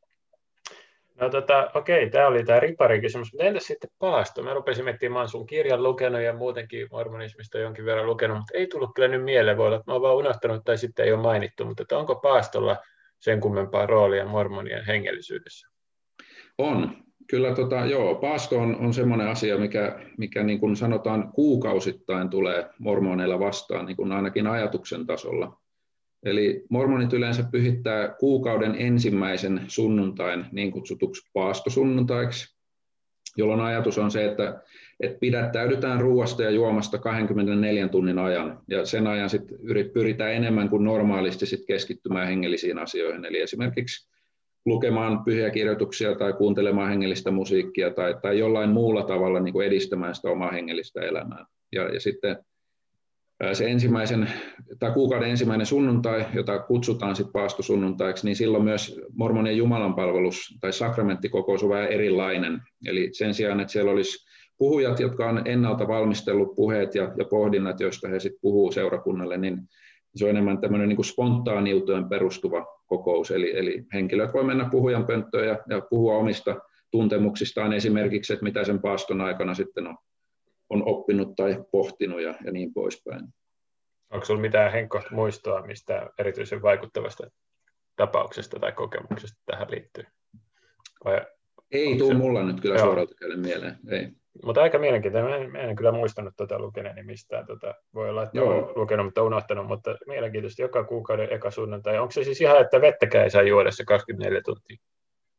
No 1.15 1.30
tota, 1.30 1.71
okei, 1.74 2.10
tämä 2.10 2.28
oli 2.28 2.43
tämä 2.43 2.60
riparikysymys, 2.60 3.34
mutta 3.34 3.45
entäs 3.45 3.63
sitten 3.63 3.89
paasto? 4.00 4.43
Mä 4.43 4.54
rupesin 4.54 4.84
miettimään, 4.84 5.30
sun 5.30 5.45
kirjan 5.45 5.84
lukenut 5.84 6.21
ja 6.21 6.34
muutenkin 6.34 6.88
mormonismista 6.91 7.58
jonkin 7.58 7.86
verran 7.86 8.06
lukenut, 8.06 8.38
mutta 8.38 8.58
ei 8.58 8.67
tullut 8.67 8.91
kyllä 8.95 9.08
nyt 9.08 9.24
mieleen, 9.24 9.58
voi 9.58 9.67
olla, 9.67 9.76
että 9.76 9.91
mä 9.91 9.93
oon 9.93 10.02
vaan 10.02 10.15
unohtanut 10.15 10.63
tai 10.65 10.78
sitten 10.78 11.06
ei 11.06 11.13
ole 11.13 11.21
mainittu, 11.21 11.65
mutta 11.65 11.84
että 11.84 11.97
onko 11.97 12.15
paastolla 12.15 12.78
sen 13.19 13.39
kummempaa 13.39 13.86
roolia 13.86 14.26
mormonien 14.26 14.86
hengellisyydessä? 14.86 15.67
On. 16.58 17.04
Kyllä 17.32 17.56
tota, 17.56 17.86
joo, 17.86 18.15
paasto 18.15 18.60
on, 18.60 18.76
on 18.76 18.94
semmoinen 18.94 19.28
asia, 19.28 19.58
mikä, 19.58 20.00
mikä 20.17 20.44
niin 20.44 20.60
kuin 20.60 20.76
sanotaan 20.76 21.32
kuukausittain 21.34 22.30
tulee 22.30 22.70
mormoneilla 22.80 23.39
vastaan, 23.39 23.86
niin 23.86 23.96
kuin 23.96 24.12
ainakin 24.12 24.48
ajatuksen 24.48 25.06
tasolla. 25.06 25.58
Eli 26.24 26.65
mormonit 26.70 27.13
yleensä 27.13 27.44
pyhittää 27.52 28.15
kuukauden 28.20 28.76
ensimmäisen 28.76 29.62
sunnuntain 29.67 30.46
niin 30.52 30.72
kutsutuksi 30.72 31.30
paastosunnuntaiksi, 31.34 32.56
jolloin 33.38 33.62
ajatus 33.62 33.98
on 33.98 34.12
se, 34.12 34.26
että, 34.26 34.62
että 35.00 35.20
pidättäydytään 35.20 36.02
ruoasta 36.02 36.44
ja 36.44 36.50
juomasta 36.50 36.98
24 36.98 37.88
tunnin 37.88 38.20
ajan, 38.20 38.60
ja 38.67 38.86
sen 38.86 39.08
ajan 39.08 39.30
sit 39.30 39.44
pyritään 39.94 40.34
enemmän 40.34 40.70
kuin 40.70 40.84
normaalisti 40.84 41.46
sit 41.46 41.65
keskittymään 41.67 42.28
hengellisiin 42.28 42.78
asioihin, 42.78 43.26
eli 43.26 43.39
esimerkiksi 43.39 44.11
lukemaan 44.65 45.24
pyhiä 45.24 45.50
kirjoituksia 45.50 46.15
tai 46.15 46.34
kuuntelemaan 46.34 46.89
hengellistä 46.89 47.32
musiikkia 47.32 47.91
tai, 47.91 48.15
tai 48.21 48.39
jollain 48.39 48.69
muulla 48.69 49.04
tavalla 49.04 49.39
niin 49.39 49.54
kuin 49.54 49.67
edistämään 49.67 50.15
sitä 50.15 50.30
omaa 50.30 50.52
hengellistä 50.52 51.02
elämää. 51.02 51.45
Ja, 51.71 51.93
ja 51.93 52.00
sitten 52.00 52.38
se 53.54 53.71
ensimmäisen, 53.71 54.30
tai 54.80 54.91
kuukauden 54.91 55.30
ensimmäinen 55.30 55.65
sunnuntai, 55.65 56.26
jota 56.34 56.60
kutsutaan 56.60 57.15
sitten 57.15 57.34
paastosunnuntaiksi, 57.34 58.26
niin 58.26 58.36
silloin 58.36 58.63
myös 58.63 59.02
mormonien 59.13 59.58
jumalanpalvelus 59.58 60.58
tai 60.62 60.74
sakramenttikokous 60.74 61.63
on 61.63 61.69
vähän 61.69 61.88
erilainen. 61.88 62.62
Eli 62.86 63.10
sen 63.13 63.34
sijaan, 63.34 63.60
että 63.60 63.74
siellä 63.74 63.91
olisi 63.91 64.26
puhujat, 64.58 65.00
jotka 65.00 65.30
on 65.30 65.41
ennalta 65.45 65.88
valmistellut 65.88 66.56
puheet 66.56 66.95
ja, 66.95 67.13
ja 67.17 67.26
pohdinnat, 67.26 67.80
joista 67.80 68.08
he 68.08 68.19
sitten 68.19 68.41
puhuu 68.41 68.71
seurakunnalle, 68.71 69.38
niin 69.38 69.58
se 70.15 70.26
on 70.26 70.30
enemmän 70.30 70.62
tämmöinen 70.62 70.89
niin 70.89 71.04
spontaaniuteen 71.04 72.10
perustuva 72.10 72.81
kokous. 72.92 73.32
Eli, 73.32 73.58
eli 73.58 73.86
henkilöt 73.94 74.34
voi 74.34 74.44
mennä 74.44 74.70
puhujan 74.72 75.08
pönttöön 75.08 75.48
ja, 75.48 75.60
ja 75.70 75.82
puhua 75.90 76.18
omista 76.18 76.56
tuntemuksistaan 76.92 77.74
esimerkiksi, 77.74 78.34
että 78.34 78.44
mitä 78.44 78.64
sen 78.64 78.82
paaston 78.82 79.22
aikana 79.22 79.54
sitten 79.54 79.88
on 79.88 79.98
on 80.72 80.84
oppinut 80.86 81.36
tai 81.36 81.64
pohtinut 81.72 82.22
ja, 82.22 82.36
ja 82.46 82.52
niin 82.52 82.74
poispäin. 82.74 83.28
Onko 84.10 84.26
sinulla 84.26 84.42
mitään 84.42 84.72
Henkko 84.72 85.02
muistoa 85.12 85.62
mistä 85.62 86.10
erityisen 86.18 86.62
vaikuttavasta 86.62 87.32
tapauksesta 87.96 88.60
tai 88.60 88.72
kokemuksesta 88.72 89.42
tähän 89.46 89.72
liittyy? 89.72 90.04
Vai 91.06 91.22
ei 91.72 91.98
tule 91.98 92.14
se... 92.14 92.18
mulla 92.18 92.44
nyt 92.44 92.62
kyllä 92.62 92.78
suoralta 92.80 93.16
mieleen. 93.36 93.78
Ei. 93.90 94.08
Mutta 94.46 94.62
aika 94.62 94.80
mielenkiintoista. 94.80 95.30
Mä 95.30 95.36
en, 95.36 95.56
en 95.56 95.76
kyllä 95.76 95.91
muistanut 95.91 96.34
tuota 96.38 96.60
lukeneeni 96.60 97.04
mistään. 97.04 97.46
Tota, 97.46 97.76
voi 97.94 98.10
olla, 98.10 98.24
että 98.24 98.41
olen 98.41 98.65
lukenut, 98.76 99.06
mutta 99.06 99.24
unohtanut. 99.24 99.67
Mutta 99.67 99.96
mielenkiintoista 100.08 100.62
joka 100.62 100.84
kuukauden 100.84 101.34
eka 101.34 101.52
sunnuntai. 101.52 102.00
Onko 102.00 102.12
se 102.12 102.24
siis 102.24 102.41
ihan, 102.41 102.62
että 102.62 102.82
vettäkään 102.82 103.24
ei 103.24 103.30
saa 103.30 103.41
juoda 103.41 103.72
se 103.72 103.86
24 103.86 104.41
tuntia? 104.46 104.78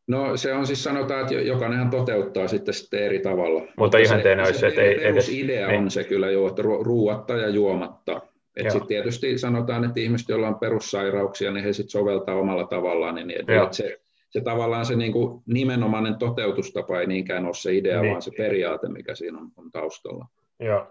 No 0.07 0.37
se 0.37 0.55
on 0.55 0.66
siis 0.66 0.85
sanotaan, 0.85 1.20
että 1.20 1.35
jokainenhan 1.35 1.90
toteuttaa 1.90 2.48
sitten, 2.48 2.74
sitten 2.74 3.05
eri 3.05 3.18
tavalla. 3.18 3.61
Mutta, 3.61 3.74
Mutta 3.76 3.98
ihanteena 3.98 4.42
olisi, 4.42 4.66
että 4.66 4.83
ei 4.83 5.07
edes... 5.07 5.28
idea 5.28 5.68
niin. 5.68 5.81
on 5.81 5.90
se 5.90 6.05
kyllä 6.05 6.31
jo, 6.31 6.48
että 6.48 6.62
ruuatta 6.62 7.37
ja 7.37 7.48
juomatta. 7.48 8.20
Et 8.57 8.70
sitten 8.70 8.88
tietysti 8.88 9.38
sanotaan, 9.38 9.85
että 9.85 10.00
ihmiset, 10.00 10.28
joilla 10.28 10.48
on 10.48 10.59
perussairauksia, 10.59 11.50
niin 11.50 11.64
he 11.64 11.72
sitten 11.72 11.90
soveltaa 11.90 12.35
omalla 12.35 12.66
tavallaan. 12.66 13.14
Niin, 13.14 13.31
että 13.31 13.68
se, 13.70 14.00
se 14.33 14.40
tavallaan 14.40 14.87
se 14.87 14.97
niin 14.97 15.12
kuin 15.12 15.42
nimenomainen 15.47 16.18
toteutustapa 16.18 17.01
ei 17.01 17.07
niinkään 17.07 17.45
ole 17.45 17.55
se 17.55 17.75
idea, 17.75 18.01
niin. 18.01 18.11
vaan 18.11 18.23
se 18.23 18.31
periaate, 18.37 18.88
mikä 18.88 19.14
siinä 19.14 19.38
on, 19.38 19.51
on 19.57 19.71
taustalla. 19.71 20.27
Joo. 20.61 20.87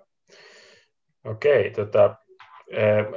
Okei, 1.25 1.71
tota, 1.71 2.15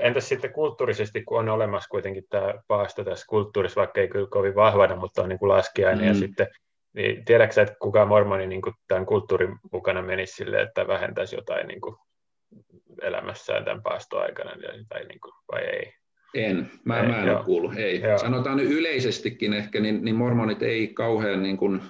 Entäs 0.01 0.29
sitten 0.29 0.53
kulttuurisesti, 0.53 1.25
kun 1.25 1.39
on 1.39 1.49
olemassa 1.49 1.89
kuitenkin 1.89 2.25
tämä 2.31 2.55
paasto 2.69 3.05
tässä 3.05 3.27
kulttuurissa, 3.29 3.79
vaikka 3.81 4.01
ei 4.01 4.09
kyllä 4.09 4.27
kovin 4.31 4.55
vahvana, 4.55 4.97
mutta 4.97 5.23
on 5.23 5.29
niin 5.29 5.39
kuin 5.39 5.49
laskiainen 5.49 6.05
mm. 6.05 6.09
ja 6.09 6.15
sitten, 6.15 6.47
niin 6.93 7.25
tiedätkö 7.25 7.63
että 7.63 7.75
kukaan 7.81 8.09
mormoni 8.09 8.47
niin 8.47 8.63
kuin 8.63 8.75
tämän 8.89 9.07
kulttuurin 9.07 9.59
mukana 9.73 10.03
menisi 10.03 10.35
sille, 10.35 10.63
että 10.63 10.87
vähentäisi 10.87 11.37
jotain 11.37 11.69
niin 11.69 11.81
kuin 11.81 11.97
elämässään 13.03 13.65
tämän 13.65 13.83
paastoaikana 13.83 14.51
tai 14.89 15.05
niin 15.05 15.21
kuin, 15.21 15.33
vai 15.53 15.63
ei? 15.63 15.93
En, 16.35 16.71
mä, 16.85 17.01
ei, 17.01 17.09
mä 17.09 17.21
en 17.21 17.27
joo. 17.27 17.37
ole 17.37 17.45
kuullut, 17.45 17.77
ei. 17.77 18.01
Joo. 18.01 18.19
Sanotaan 18.19 18.57
nyt 18.57 18.71
yleisestikin 18.71 19.53
ehkä, 19.53 19.81
niin, 19.81 20.05
niin 20.05 20.17
mormonit 20.17 20.63
ei 20.63 20.89
kauhean, 20.89 21.43
niin 21.43 21.57
kuin, 21.57 21.81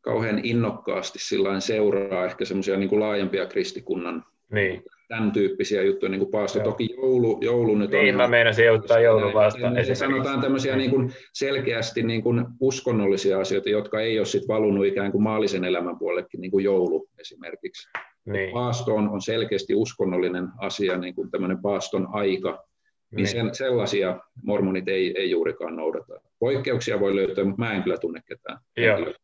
kauhean 0.00 0.40
innokkaasti 0.42 1.18
seuraa 1.58 2.24
ehkä 2.24 2.44
semmoisia 2.44 2.76
niin 2.76 3.00
laajempia 3.00 3.46
kristikunnan 3.46 4.24
niin 4.52 4.82
tämän 5.08 5.32
tyyppisiä 5.32 5.82
juttuja, 5.82 6.10
niin 6.10 6.18
kuin 6.18 6.30
paasto. 6.30 6.60
Toki 6.60 6.94
joulu, 6.96 7.38
joulu 7.40 7.74
nyt 7.74 7.94
on... 7.94 8.00
Niin, 8.00 8.16
mä 8.16 8.28
meinasin 8.28 8.72
ottaa 8.72 9.00
joulun 9.00 9.34
vastaan. 9.34 9.74
Niin, 9.74 9.96
sanotaan 9.96 10.40
tämmöisiä 10.40 10.76
niin 10.76 10.90
kuin 10.90 11.12
selkeästi 11.32 12.02
niin 12.02 12.22
kuin 12.22 12.44
uskonnollisia 12.60 13.40
asioita, 13.40 13.68
jotka 13.68 14.00
ei 14.00 14.18
ole 14.18 14.26
sit 14.26 14.48
valunut 14.48 14.86
ikään 14.86 15.12
kuin 15.12 15.22
maallisen 15.22 15.64
elämän 15.64 15.98
puolellekin, 15.98 16.40
niin 16.40 16.50
kuin 16.50 16.64
joulu 16.64 17.08
esimerkiksi. 17.18 17.88
Niin. 18.24 18.52
Paasto 18.52 18.94
on, 18.94 19.08
on 19.08 19.22
selkeästi 19.22 19.74
uskonnollinen 19.74 20.48
asia, 20.58 20.98
niin 20.98 21.14
kuin 21.14 21.30
tämmöinen 21.30 21.58
paaston 21.58 22.08
aika. 22.12 22.67
Niin, 23.10 23.16
niin. 23.16 23.28
Sen, 23.28 23.54
sellaisia 23.54 24.20
mormonit 24.42 24.88
ei, 24.88 25.14
ei 25.18 25.30
juurikaan 25.30 25.76
noudata. 25.76 26.20
Poikkeuksia 26.38 27.00
voi 27.00 27.16
löytää, 27.16 27.44
mutta 27.44 27.62
mä 27.62 27.72
en 27.72 27.82
kyllä 27.82 27.98
tunne 27.98 28.20
ketään. 28.26 28.58
Joo. 28.76 29.14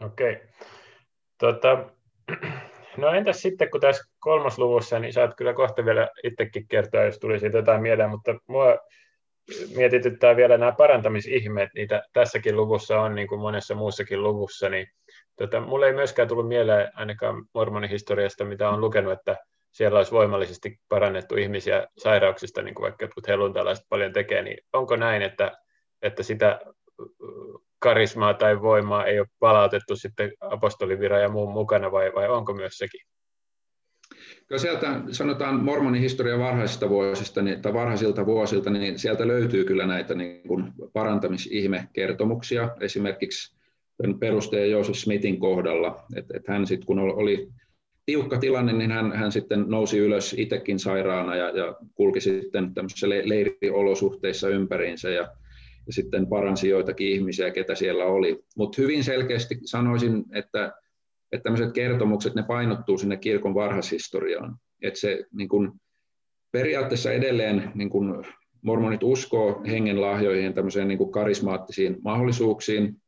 Okei. 0.00 0.32
Okay. 0.32 0.46
Tota, 1.38 1.90
No 2.96 3.08
entäs 3.08 3.42
sitten, 3.42 3.70
kun 3.70 3.80
tässä 3.80 4.04
kolmosluvussa, 4.18 4.98
niin 4.98 5.12
saat 5.12 5.34
kyllä 5.36 5.54
kohta 5.54 5.84
vielä 5.84 6.08
itsekin 6.24 6.68
kertoa, 6.68 7.02
jos 7.02 7.18
tulisi 7.18 7.50
jotain 7.52 7.82
mieleen, 7.82 8.10
mutta 8.10 8.34
mua 8.46 8.78
mietityttää 9.76 10.36
vielä 10.36 10.58
nämä 10.58 10.72
parantamisihmeet, 10.72 11.70
niitä 11.74 12.02
tässäkin 12.12 12.56
luvussa 12.56 13.00
on, 13.00 13.14
niin 13.14 13.28
kuin 13.28 13.40
monessa 13.40 13.74
muussakin 13.74 14.22
luvussa, 14.22 14.68
niin 14.68 14.86
tota, 15.36 15.60
mulle 15.60 15.86
ei 15.86 15.92
myöskään 15.92 16.28
tullut 16.28 16.48
mieleen 16.48 16.90
ainakaan 16.94 17.44
mormonihistoriasta, 17.54 18.44
mitä 18.44 18.68
on 18.68 18.80
lukenut, 18.80 19.12
että 19.12 19.36
siellä 19.72 19.98
olisi 19.98 20.12
voimallisesti 20.12 20.80
parannettu 20.88 21.36
ihmisiä 21.36 21.86
sairauksista, 21.98 22.62
niin 22.62 22.74
kuin 22.74 22.82
vaikka 22.82 23.04
jotkut 23.04 23.28
helluntalaiset 23.28 23.86
paljon 23.88 24.12
tekee, 24.12 24.42
niin 24.42 24.58
onko 24.72 24.96
näin, 24.96 25.22
että, 25.22 25.52
että 26.02 26.22
sitä 26.22 26.60
karismaa 27.78 28.34
tai 28.34 28.62
voimaa 28.62 29.04
ei 29.04 29.20
ole 29.20 29.28
palautettu 29.38 29.96
sitten 29.96 30.32
apostoliviran 30.40 31.22
ja 31.22 31.28
muun 31.28 31.52
mukana, 31.52 31.92
vai, 31.92 32.14
vai 32.14 32.28
onko 32.28 32.54
myös 32.54 32.78
sekin? 32.78 33.00
Kyllä 34.46 34.58
sieltä 34.58 35.00
sanotaan 35.10 35.64
mormonin 35.64 36.02
historian 36.02 36.40
varhaisista 36.40 36.88
vuosista 36.88 37.42
niin, 37.42 37.62
tai 37.62 37.72
varhaisilta 37.72 38.26
vuosilta, 38.26 38.70
niin 38.70 38.98
sieltä 38.98 39.26
löytyy 39.26 39.64
kyllä 39.64 39.86
näitä 39.86 40.14
niin 40.14 40.48
kuin 40.48 40.72
parantamisihmekertomuksia. 40.92 42.70
Esimerkiksi 42.80 43.56
perustaja 44.18 44.66
Joseph 44.66 44.98
Smithin 44.98 45.40
kohdalla, 45.40 46.04
että, 46.16 46.36
että 46.36 46.52
hän 46.52 46.66
sitten 46.66 46.86
kun 46.86 46.98
oli 46.98 47.48
tiukka 48.06 48.38
tilanne, 48.38 48.72
niin 48.72 48.90
hän, 48.90 49.12
hän 49.12 49.32
sitten 49.32 49.64
nousi 49.68 49.98
ylös 49.98 50.34
itsekin 50.38 50.78
sairaana 50.78 51.36
ja, 51.36 51.50
ja 51.50 51.76
kulki 51.94 52.20
sitten 52.20 52.74
tämmöisissä 52.74 53.08
leiriolosuhteissa 53.08 54.48
ympäriinsä 54.48 55.10
ja 55.10 55.28
ja 55.86 55.92
sitten 55.92 56.26
paransi 56.26 56.68
joitakin 56.68 57.08
ihmisiä, 57.08 57.50
ketä 57.50 57.74
siellä 57.74 58.04
oli. 58.04 58.44
Mutta 58.56 58.82
hyvin 58.82 59.04
selkeästi 59.04 59.58
sanoisin, 59.64 60.24
että, 60.32 60.72
että 61.32 61.42
tämmöiset 61.42 61.72
kertomukset, 61.72 62.34
ne 62.34 62.42
painottuu 62.42 62.98
sinne 62.98 63.16
kirkon 63.16 63.54
varhaishistoriaan. 63.54 64.56
Että 64.82 65.00
se 65.00 65.24
niin 65.32 65.48
kun, 65.48 65.80
periaatteessa 66.52 67.12
edelleen 67.12 67.72
niin 67.74 67.90
kun, 67.90 68.24
mormonit 68.62 69.02
uskoo 69.02 69.62
hengen 69.66 70.00
lahjoihin, 70.00 70.54
tämmöiseen 70.54 70.88
niin 70.88 70.98
kun, 70.98 71.12
karismaattisiin 71.12 71.96
mahdollisuuksiin, 72.04 73.01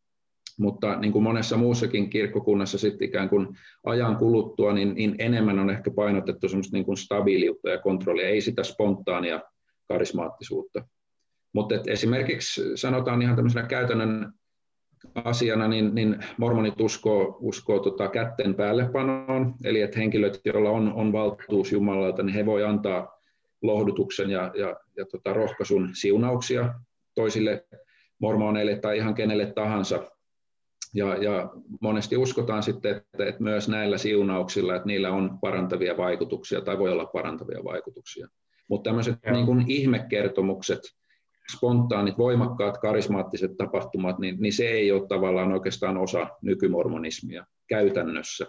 mutta 0.58 0.96
niin 1.00 1.12
kuin 1.12 1.22
monessa 1.22 1.56
muussakin 1.56 2.10
kirkkokunnassa 2.10 2.78
sitten 2.78 3.08
ikään 3.08 3.28
kuin 3.28 3.48
ajan 3.84 4.16
kuluttua, 4.16 4.72
niin, 4.72 4.94
niin 4.94 5.14
enemmän 5.18 5.58
on 5.58 5.70
ehkä 5.70 5.90
painotettu 5.90 6.48
semmoista 6.48 6.76
niin 6.76 6.84
kuin 6.84 6.96
stabiiliutta 6.96 7.70
ja 7.70 7.78
kontrollia, 7.78 8.28
ei 8.28 8.40
sitä 8.40 8.62
spontaania 8.62 9.40
karismaattisuutta. 9.88 10.84
Mutta 11.52 11.74
esimerkiksi 11.86 12.76
sanotaan 12.76 13.22
ihan 13.22 13.36
tämmöisenä 13.36 13.66
käytännön 13.66 14.32
asiana, 15.14 15.68
niin, 15.68 15.94
niin 15.94 16.16
mormonit 16.36 16.80
uskoo, 16.80 17.36
uskoo 17.40 17.78
tota 17.78 18.08
kätten 18.08 18.54
päällepanoon, 18.54 19.54
eli 19.64 19.80
että 19.80 19.98
henkilöt, 19.98 20.40
joilla 20.44 20.70
on, 20.70 20.92
on 20.92 21.12
valtuus 21.12 21.72
Jumalalta, 21.72 22.22
niin 22.22 22.34
he 22.34 22.46
voi 22.46 22.64
antaa 22.64 23.20
lohdutuksen 23.62 24.30
ja, 24.30 24.52
ja, 24.54 24.76
ja 24.96 25.06
tota 25.06 25.32
rohkaisun 25.32 25.90
siunauksia 25.92 26.74
toisille 27.14 27.66
mormoneille 28.18 28.76
tai 28.76 28.96
ihan 28.96 29.14
kenelle 29.14 29.46
tahansa. 29.46 30.10
Ja, 30.94 31.16
ja 31.22 31.50
monesti 31.80 32.16
uskotaan 32.16 32.62
sitten, 32.62 32.96
että, 32.96 33.26
että 33.26 33.42
myös 33.42 33.68
näillä 33.68 33.98
siunauksilla, 33.98 34.74
että 34.76 34.86
niillä 34.86 35.10
on 35.10 35.38
parantavia 35.40 35.96
vaikutuksia 35.96 36.60
tai 36.60 36.78
voi 36.78 36.92
olla 36.92 37.06
parantavia 37.06 37.64
vaikutuksia. 37.64 38.28
Mutta 38.68 38.90
tämmöiset 38.90 39.18
niin 39.30 39.46
kuin 39.46 39.64
ihmekertomukset, 39.68 40.80
spontaanit, 41.56 42.18
voimakkaat, 42.18 42.78
karismaattiset 42.78 43.56
tapahtumat, 43.56 44.18
niin, 44.18 44.36
niin 44.40 44.52
se 44.52 44.68
ei 44.68 44.92
ole 44.92 45.08
tavallaan 45.08 45.52
oikeastaan 45.52 45.96
osa 45.96 46.26
nykymormonismia 46.42 47.46
käytännössä. 47.68 48.46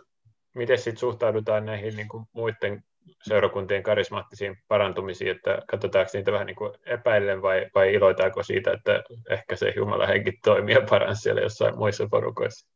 Miten 0.56 0.78
sitten 0.78 0.98
suhtaudutaan 0.98 1.66
näihin 1.66 1.96
niin 1.96 2.08
kuin 2.08 2.26
muiden 2.34 2.84
seurakuntien 3.24 3.84
karismaattisiin 3.84 4.58
parantumisiin, 4.68 5.32
että 5.32 5.60
katsotaanko 5.68 6.12
niitä 6.14 6.32
vähän 6.32 6.48
niin 6.48 6.56
kuin 6.56 6.74
epäillen 6.86 7.42
vai, 7.42 7.66
vai 7.76 7.94
iloitaanko 7.94 8.44
siitä, 8.44 8.72
että 8.72 9.04
ehkä 9.30 9.56
se 9.56 9.74
Jumalan 9.76 10.08
henki 10.08 10.32
toimii 10.44 10.76
ja 10.76 10.86
paransi 10.90 11.22
siellä 11.22 11.42
jossain 11.42 11.78
muissa 11.78 12.08
porukoissa? 12.12 12.68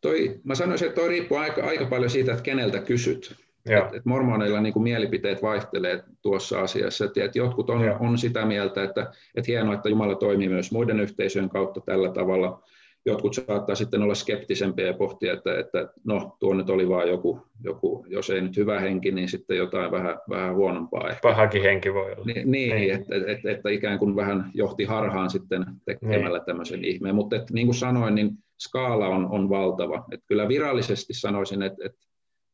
Toi, 0.00 0.40
mä 0.44 0.54
sanoisin, 0.54 0.88
että 0.88 1.00
toi 1.00 1.08
riippuu 1.08 1.38
aika, 1.38 1.66
aika 1.66 1.86
paljon 1.86 2.10
siitä, 2.10 2.32
että 2.32 2.42
keneltä 2.42 2.78
kysyt. 2.78 3.36
Et, 3.66 3.94
et 3.94 4.04
mormoneilla 4.04 4.60
niin 4.60 4.72
kuin 4.72 4.82
mielipiteet 4.82 5.42
vaihtelee 5.42 6.02
tuossa 6.22 6.60
asiassa. 6.60 7.04
Et, 7.04 7.16
et 7.16 7.36
jotkut 7.36 7.70
on, 7.70 7.96
on 8.00 8.18
sitä 8.18 8.46
mieltä, 8.46 8.84
että 8.84 9.12
et 9.34 9.46
hienoa, 9.46 9.74
että 9.74 9.88
Jumala 9.88 10.14
toimii 10.14 10.48
myös 10.48 10.72
muiden 10.72 11.00
yhteisöjen 11.00 11.48
kautta 11.48 11.80
tällä 11.80 12.12
tavalla. 12.12 12.62
Jotkut 13.06 13.34
saattaa 13.34 13.74
sitten 13.74 14.02
olla 14.02 14.14
skeptisempiä 14.14 14.86
ja 14.86 14.94
pohtia, 14.94 15.32
että, 15.32 15.58
että 15.58 15.88
no, 16.04 16.36
tuo 16.40 16.54
nyt 16.54 16.70
oli 16.70 16.88
vain 16.88 17.08
joku, 17.08 17.42
joku, 17.64 18.06
jos 18.08 18.30
ei 18.30 18.40
nyt 18.40 18.56
hyvä 18.56 18.80
henki, 18.80 19.10
niin 19.12 19.28
sitten 19.28 19.56
jotain 19.56 19.90
vähän, 19.90 20.18
vähän 20.28 20.54
huonompaa. 20.54 21.08
Ehkä. 21.08 21.20
Pahakin 21.22 21.62
henki 21.62 21.94
voi 21.94 22.12
olla. 22.12 22.24
Niin, 22.24 22.50
niin, 22.50 22.76
niin. 22.76 22.94
Että, 22.94 23.14
että, 23.26 23.50
että 23.50 23.70
ikään 23.70 23.98
kuin 23.98 24.16
vähän 24.16 24.50
johti 24.54 24.84
harhaan 24.84 25.30
sitten 25.30 25.66
tekemällä 25.84 26.38
niin. 26.38 26.46
tämmöisen 26.46 26.84
ihmeen. 26.84 27.14
Mutta 27.14 27.36
niin 27.52 27.66
kuin 27.66 27.74
sanoin, 27.74 28.14
niin 28.14 28.30
skaala 28.60 29.08
on, 29.08 29.30
on 29.30 29.48
valtava. 29.48 30.04
Että 30.12 30.26
kyllä 30.26 30.48
virallisesti 30.48 31.14
sanoisin, 31.14 31.62
että, 31.62 31.86
että 31.86 32.06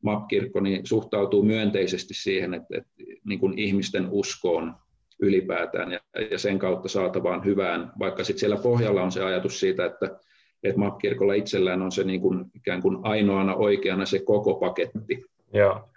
MAP-kirkko 0.03 0.59
niin 0.59 0.85
suhtautuu 0.85 1.43
myönteisesti 1.43 2.13
siihen, 2.13 2.53
että, 2.53 2.77
että 2.77 2.91
niin 3.25 3.39
kuin 3.39 3.59
ihmisten 3.59 4.07
uskoon 4.11 4.75
ylipäätään 5.21 5.91
ja, 5.91 5.99
ja 6.31 6.39
sen 6.39 6.59
kautta 6.59 6.89
saatavaan 6.89 7.45
hyvään, 7.45 7.91
vaikka 7.99 8.23
sitten 8.23 8.39
siellä 8.39 8.57
pohjalla 8.57 9.03
on 9.03 9.11
se 9.11 9.23
ajatus 9.23 9.59
siitä, 9.59 9.85
että, 9.85 10.19
että 10.63 10.79
MAP-kirkolla 10.79 11.33
itsellään 11.33 11.81
on 11.81 11.91
se 11.91 12.03
niin 12.03 12.21
kuin, 12.21 12.45
ikään 12.55 12.81
kuin 12.81 12.97
ainoana 13.03 13.55
oikeana 13.55 14.05
se 14.05 14.19
koko 14.19 14.55
paketti. 14.55 15.25
Joo. 15.53 15.89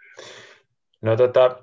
No 1.03 1.17
tota, 1.17 1.63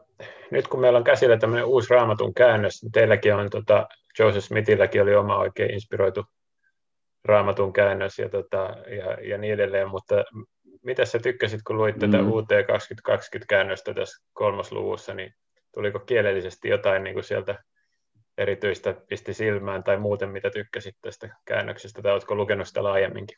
nyt 0.51 0.67
kun 0.67 0.79
meillä 0.79 0.97
on 0.97 1.03
käsillä 1.03 1.37
tämmöinen 1.37 1.65
uusi 1.65 1.93
raamatun 1.93 2.33
käännös, 2.33 2.83
niin 2.83 2.91
teilläkin 2.91 3.35
on, 3.35 3.49
tota, 3.49 3.87
Joseph 4.19 4.45
Smithilläkin 4.45 5.01
oli 5.01 5.15
oma 5.15 5.37
oikein 5.37 5.73
inspiroitu 5.73 6.25
raamatun 7.25 7.73
käännös 7.73 8.19
ja, 8.19 8.29
tota, 8.29 8.75
ja, 8.97 9.29
ja 9.29 9.37
niin 9.37 9.53
edelleen, 9.53 9.89
mutta 9.89 10.23
mitä 10.83 11.05
sä 11.05 11.19
tykkäsit, 11.19 11.61
kun 11.67 11.77
luit 11.77 11.99
tätä 11.99 12.17
mm. 12.17 12.31
UT 12.31 12.49
2020-käännöstä 12.51 13.93
tässä 13.93 14.25
kolmosluvussa, 14.33 15.13
niin 15.13 15.33
tuliko 15.73 15.99
kielellisesti 15.99 16.69
jotain 16.69 17.03
niin 17.03 17.13
kuin 17.13 17.23
sieltä 17.23 17.63
erityistä 18.37 18.95
pisti 19.09 19.33
silmään 19.33 19.83
tai 19.83 19.97
muuten, 19.97 20.29
mitä 20.29 20.49
tykkäsit 20.49 20.95
tästä 21.01 21.35
käännöksestä, 21.45 22.01
tai 22.01 22.11
oletko 22.11 22.35
lukenut 22.35 22.67
sitä 22.67 22.83
laajemminkin? 22.83 23.37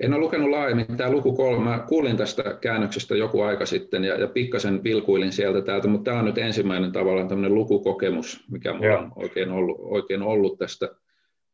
En 0.00 0.12
ole 0.12 0.20
lukenut 0.20 0.50
laajemmin. 0.50 0.86
Tämä 0.96 1.10
luku 1.10 1.36
kolme, 1.36 1.64
mä 1.64 1.84
kuulin 1.88 2.16
tästä 2.16 2.58
käännöksestä 2.60 3.16
joku 3.16 3.42
aika 3.42 3.66
sitten 3.66 4.04
ja, 4.04 4.20
ja 4.20 4.28
pikkasen 4.28 4.84
vilkuilin 4.84 5.32
sieltä 5.32 5.62
täältä, 5.62 5.88
mutta 5.88 6.10
tämä 6.10 6.18
on 6.18 6.24
nyt 6.24 6.38
ensimmäinen 6.38 6.92
tavallaan 6.92 7.28
tämmöinen 7.28 7.54
lukukokemus, 7.54 8.44
mikä 8.50 8.72
minulla 8.72 8.98
on 8.98 9.12
oikein 9.16 9.50
ollut, 9.50 9.76
oikein 9.80 10.22
ollut 10.22 10.58
tästä 10.58 10.88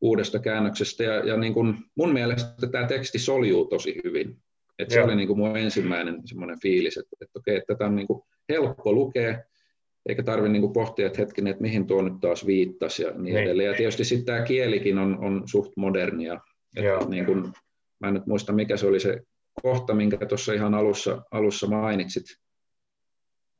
uudesta 0.01 0.39
käännöksestä. 0.39 1.05
Ja, 1.05 1.15
ja 1.15 1.37
niin 1.37 1.55
kuin 1.55 1.75
mun 1.95 2.13
mielestä 2.13 2.67
tämä 2.71 2.87
teksti 2.87 3.19
soljuu 3.19 3.65
tosi 3.65 4.01
hyvin. 4.05 4.37
Et 4.79 4.91
se 4.91 5.03
oli 5.03 5.17
niin 5.17 5.29
kuin 5.29 5.39
mun 5.39 5.57
ensimmäinen 5.57 6.21
semmoinen 6.25 6.61
fiilis, 6.63 6.97
että, 6.97 7.17
että 7.21 7.39
okei, 7.39 7.57
että 7.57 7.75
tätä 7.75 7.87
on 7.87 7.97
niin 7.97 8.07
kuin 8.07 8.23
helppo 8.49 8.93
lukea, 8.93 9.39
eikä 10.09 10.23
tarvitse 10.23 10.53
niin 10.53 10.73
pohtia, 10.73 11.07
että 11.07 11.19
hetkinen, 11.19 11.51
että 11.51 11.63
mihin 11.63 11.87
tuo 11.87 12.03
nyt 12.03 12.21
taas 12.21 12.47
viittasi 12.47 13.03
ja 13.03 13.11
niin, 13.11 13.23
niin 13.23 13.37
edelleen. 13.37 13.67
Ja 13.67 13.75
tietysti 13.75 14.05
sitten 14.05 14.27
tämä 14.27 14.47
kielikin 14.47 14.99
on, 14.99 15.19
on 15.25 15.43
suht 15.47 15.73
modernia. 15.77 16.41
Että 16.77 17.09
niin 17.09 17.27
kuin, 17.27 17.53
mä 18.01 18.09
en 18.09 18.15
nyt 18.15 18.27
muista, 18.27 18.53
mikä 18.53 18.77
se 18.77 18.87
oli 18.87 19.01
se 19.01 19.21
kohta, 19.63 19.95
minkä 19.95 20.27
tuossa 20.27 20.53
ihan 20.53 20.75
alussa, 20.75 21.23
alussa 21.31 21.67
mainitsit, 21.67 22.25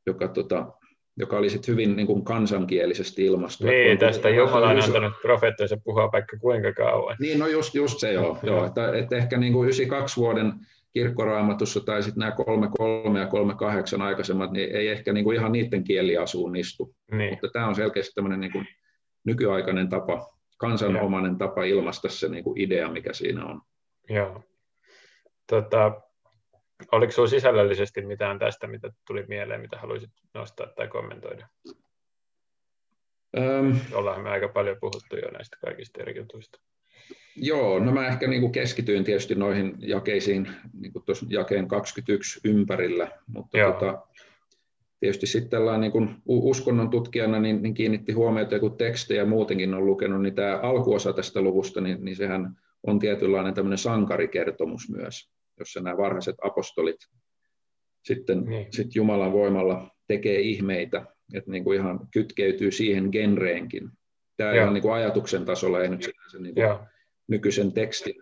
joka 0.07 0.29
tota, 0.29 0.73
joka 1.17 1.39
oli 1.39 1.51
sitten 1.51 1.73
hyvin 1.73 1.97
niin 1.97 2.07
kuin 2.07 2.25
kansankielisesti 2.25 3.25
ilmastu. 3.25 3.67
Niin, 3.67 3.99
tästä 3.99 4.29
Jumala 4.29 4.71
on 4.71 4.83
antanut 4.83 5.13
profeettoissa 5.23 5.77
puhua 5.85 6.13
vaikka 6.13 6.37
kuinka 6.37 6.73
kauan. 6.73 7.17
Niin, 7.21 7.39
no 7.39 7.47
just, 7.47 7.75
just 7.75 7.99
se 7.99 8.13
joo, 8.13 8.39
joo 8.43 8.67
että, 8.67 8.97
että 8.97 9.17
ehkä 9.17 9.39
niin 9.39 9.53
kuin 9.53 9.65
92 9.65 10.17
vuoden 10.17 10.53
kirkkoraamatussa 10.93 11.81
tai 11.81 12.03
sitten 12.03 12.21
nämä 12.21 12.33
33 12.33 13.21
ja 13.21 13.27
38 13.27 14.03
aikaisemmat, 14.03 14.51
niin 14.51 14.77
ei 14.77 14.89
ehkä 14.89 15.13
niin 15.13 15.25
kuin 15.25 15.37
ihan 15.37 15.53
niiden 15.53 15.85
kieliasuun 15.85 16.57
istu. 16.57 16.95
Niin. 17.13 17.31
Mutta 17.31 17.49
tämä 17.53 17.67
on 17.67 17.75
selkeästi 17.75 18.13
tämmöinen 18.15 18.41
niin 18.41 18.53
kuin 18.53 18.67
nykyaikainen 19.25 19.89
tapa, 19.89 20.39
kansanomainen 20.59 21.33
ja. 21.33 21.39
tapa 21.39 21.65
ilmaista 21.65 22.09
se 22.09 22.29
niin 22.29 22.45
kuin 22.45 22.61
idea, 22.61 22.89
mikä 22.89 23.13
siinä 23.13 23.45
on. 23.45 23.61
Joo. 24.09 24.43
Tota, 25.47 26.01
Oliko 26.93 27.13
sinulla 27.13 27.31
sisällöllisesti 27.31 28.03
mitään 28.03 28.39
tästä, 28.39 28.67
mitä 28.67 28.91
tuli 29.07 29.25
mieleen, 29.29 29.61
mitä 29.61 29.79
haluaisit 29.79 30.11
nostaa 30.35 30.67
tai 30.67 30.89
kommentoida? 30.89 31.49
Um, 33.37 33.81
Ollaan 33.93 34.21
me 34.21 34.31
aika 34.31 34.49
paljon 34.49 34.77
puhuttu 34.81 35.17
jo 35.17 35.31
näistä 35.31 35.57
kaikista 35.61 36.03
eri 36.03 36.17
jutuista. 36.17 36.61
Joo, 37.41 37.79
no 37.79 37.93
mä 37.93 38.09
ehkä 38.09 38.27
niin 38.27 38.41
kuin 38.41 38.53
keskityin 38.53 39.05
tietysti 39.05 39.35
noihin 39.35 39.75
jakeisiin 39.79 40.49
niin 40.81 40.93
kuin 40.93 41.05
tuossa 41.05 41.27
jakeen 41.29 41.69
21 41.69 42.41
ympärillä, 42.45 43.11
mutta 43.27 43.59
tota, 43.59 44.03
tietysti 45.01 45.27
sitten 45.27 45.51
tällainen 45.51 45.81
niin 45.81 45.93
kuin 45.93 46.11
uskonnon 46.27 46.91
tutkijana 46.91 47.41
niin, 47.41 47.63
niin 47.63 47.75
kiinnitti 47.75 48.13
huomiota, 48.13 48.61
kun 48.61 48.77
tekstejä 48.77 49.25
muutenkin 49.25 49.75
on 49.75 49.87
lukenut, 49.87 50.23
niin 50.23 50.35
tämä 50.35 50.59
alkuosa 50.63 51.13
tästä 51.13 51.41
luvusta, 51.41 51.81
niin, 51.81 52.05
niin 52.05 52.17
sehän 52.17 52.57
on 52.87 52.99
tietynlainen 52.99 53.55
tämmöinen 53.55 53.79
sankarikertomus 53.79 54.91
myös 54.91 55.31
jossa 55.59 55.81
nämä 55.81 55.97
varhaiset 55.97 56.37
apostolit 56.43 56.97
sitten 58.05 58.45
niin. 58.45 58.73
sit 58.73 58.95
Jumalan 58.95 59.33
voimalla 59.33 59.91
tekee 60.07 60.41
ihmeitä, 60.41 61.07
että 61.35 61.51
niin 61.51 61.65
kuin 61.65 61.79
ihan 61.79 62.01
kytkeytyy 62.13 62.71
siihen 62.71 63.09
genreenkin. 63.13 63.91
Tämä 64.37 64.67
on 64.67 64.75
niin 64.75 64.83
kuin 64.83 64.95
ajatuksen 64.95 65.45
tasolla, 65.45 65.83
ei 65.83 65.89
nyt 65.89 66.03
se 66.03 66.39
niin 66.39 66.55
kuin 66.55 66.79
nykyisen 67.29 67.73
tekstin 67.73 68.15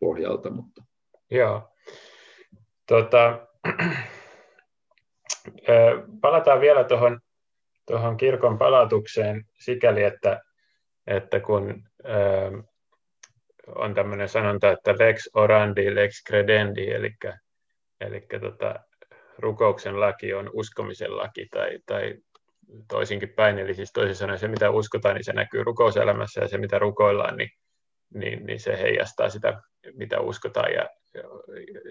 pohjalta. 0.00 0.50
Mutta. 0.50 0.82
Joo. 1.30 1.68
Tota, 2.86 3.46
palataan 6.20 6.60
vielä 6.60 6.84
tuohon 6.84 7.20
tuohon 7.86 8.16
kirkon 8.16 8.58
palautukseen 8.58 9.44
sikäli, 9.58 10.02
että, 10.02 10.40
että 11.06 11.40
kun 11.40 11.82
on 13.74 13.94
tämmöinen 13.94 14.28
sanonta, 14.28 14.70
että 14.70 14.94
lex 14.98 15.26
orandi, 15.34 15.94
lex 15.94 16.22
credendi, 16.28 16.90
eli, 16.90 17.10
eli 18.00 18.26
tota, 18.40 18.74
rukouksen 19.38 20.00
laki 20.00 20.34
on 20.34 20.50
uskomisen 20.52 21.16
laki 21.16 21.46
tai, 21.50 21.78
tai 21.86 22.14
toisinkin 22.88 23.28
päin, 23.28 23.58
eli 23.58 23.74
siis 23.74 23.92
toisin 23.92 24.16
sanoen 24.16 24.38
se, 24.38 24.48
mitä 24.48 24.70
uskotaan, 24.70 25.14
niin 25.14 25.24
se 25.24 25.32
näkyy 25.32 25.64
rukouselämässä 25.64 26.40
ja 26.40 26.48
se, 26.48 26.58
mitä 26.58 26.78
rukoillaan, 26.78 27.36
niin, 27.36 27.50
niin, 28.14 28.46
niin 28.46 28.60
se 28.60 28.78
heijastaa 28.78 29.28
sitä, 29.28 29.62
mitä 29.94 30.20
uskotaan 30.20 30.72
ja, 30.72 30.88
ja, 31.14 31.22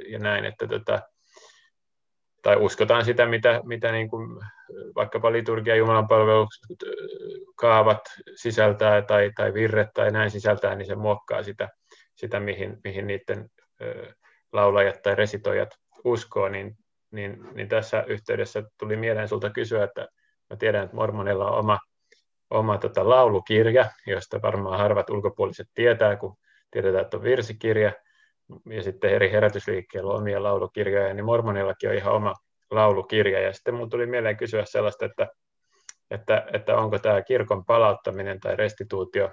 ja 0.10 0.20
näin, 0.20 0.46
että 0.46 0.68
tota, 0.68 1.00
tai 2.42 2.56
uskotaan 2.56 3.06
sitä, 3.06 3.26
mitä, 3.26 3.62
mitä 3.64 3.92
niin 3.92 4.10
kuin 4.10 4.40
vaikkapa 4.96 5.32
liturgia, 5.32 5.76
Jumalan 5.76 6.08
kaavat 7.56 8.02
sisältää 8.36 9.02
tai, 9.02 9.32
tai 9.36 9.54
virret 9.54 9.90
tai 9.94 10.12
näin 10.12 10.32
sisältää, 10.32 10.76
niin 10.76 10.86
se 10.86 10.96
muokkaa 10.96 11.44
sitä, 11.44 11.70
sitä 12.16 12.40
mihin, 12.40 12.78
mihin 12.84 13.08
niiden 13.08 13.50
laulajat 14.54 15.02
tai 15.02 15.16
resitoijat 15.16 15.70
uskoo, 16.04 16.50
niin, 16.50 16.78
niin, 17.12 17.38
niin 17.54 17.70
tässä 17.70 18.04
yhteydessä 18.08 18.64
tuli 18.80 18.96
mieleen 18.96 19.28
sulta 19.28 19.50
kysyä, 19.50 19.84
että 19.84 20.08
mä 20.50 20.56
tiedän, 20.56 20.84
että 20.84 20.96
mormonilla 20.96 21.52
on 21.52 21.60
oma, 21.60 21.80
oma 22.54 22.78
tota, 22.78 23.10
laulukirja, 23.10 23.86
josta 24.08 24.42
varmaan 24.42 24.78
harvat 24.78 25.10
ulkopuoliset 25.10 25.68
tietää, 25.74 26.16
kun 26.16 26.36
tiedetään, 26.72 27.04
että 27.04 27.18
on 27.18 27.24
virsikirja, 27.24 27.92
ja 28.70 28.84
sitten 28.84 29.10
eri 29.10 29.32
herätysliikkeillä 29.32 30.12
on 30.12 30.18
omia 30.18 30.44
laulukirjoja, 30.44 31.14
niin 31.14 31.26
Mormonillakin 31.26 31.90
on 31.90 31.96
ihan 31.96 32.14
oma 32.14 32.34
laulukirja. 32.72 33.40
Ja 33.40 33.54
sitten 33.54 33.74
mun 33.74 33.90
tuli 33.90 34.06
mieleen 34.06 34.38
kysyä 34.38 34.66
sellaista, 34.66 35.06
että, 35.06 35.28
että, 36.12 36.46
että 36.54 36.78
onko 36.78 37.00
tämä 37.00 37.22
kirkon 37.22 37.66
palauttaminen 37.66 38.40
tai 38.40 38.56
restituutio, 38.56 39.30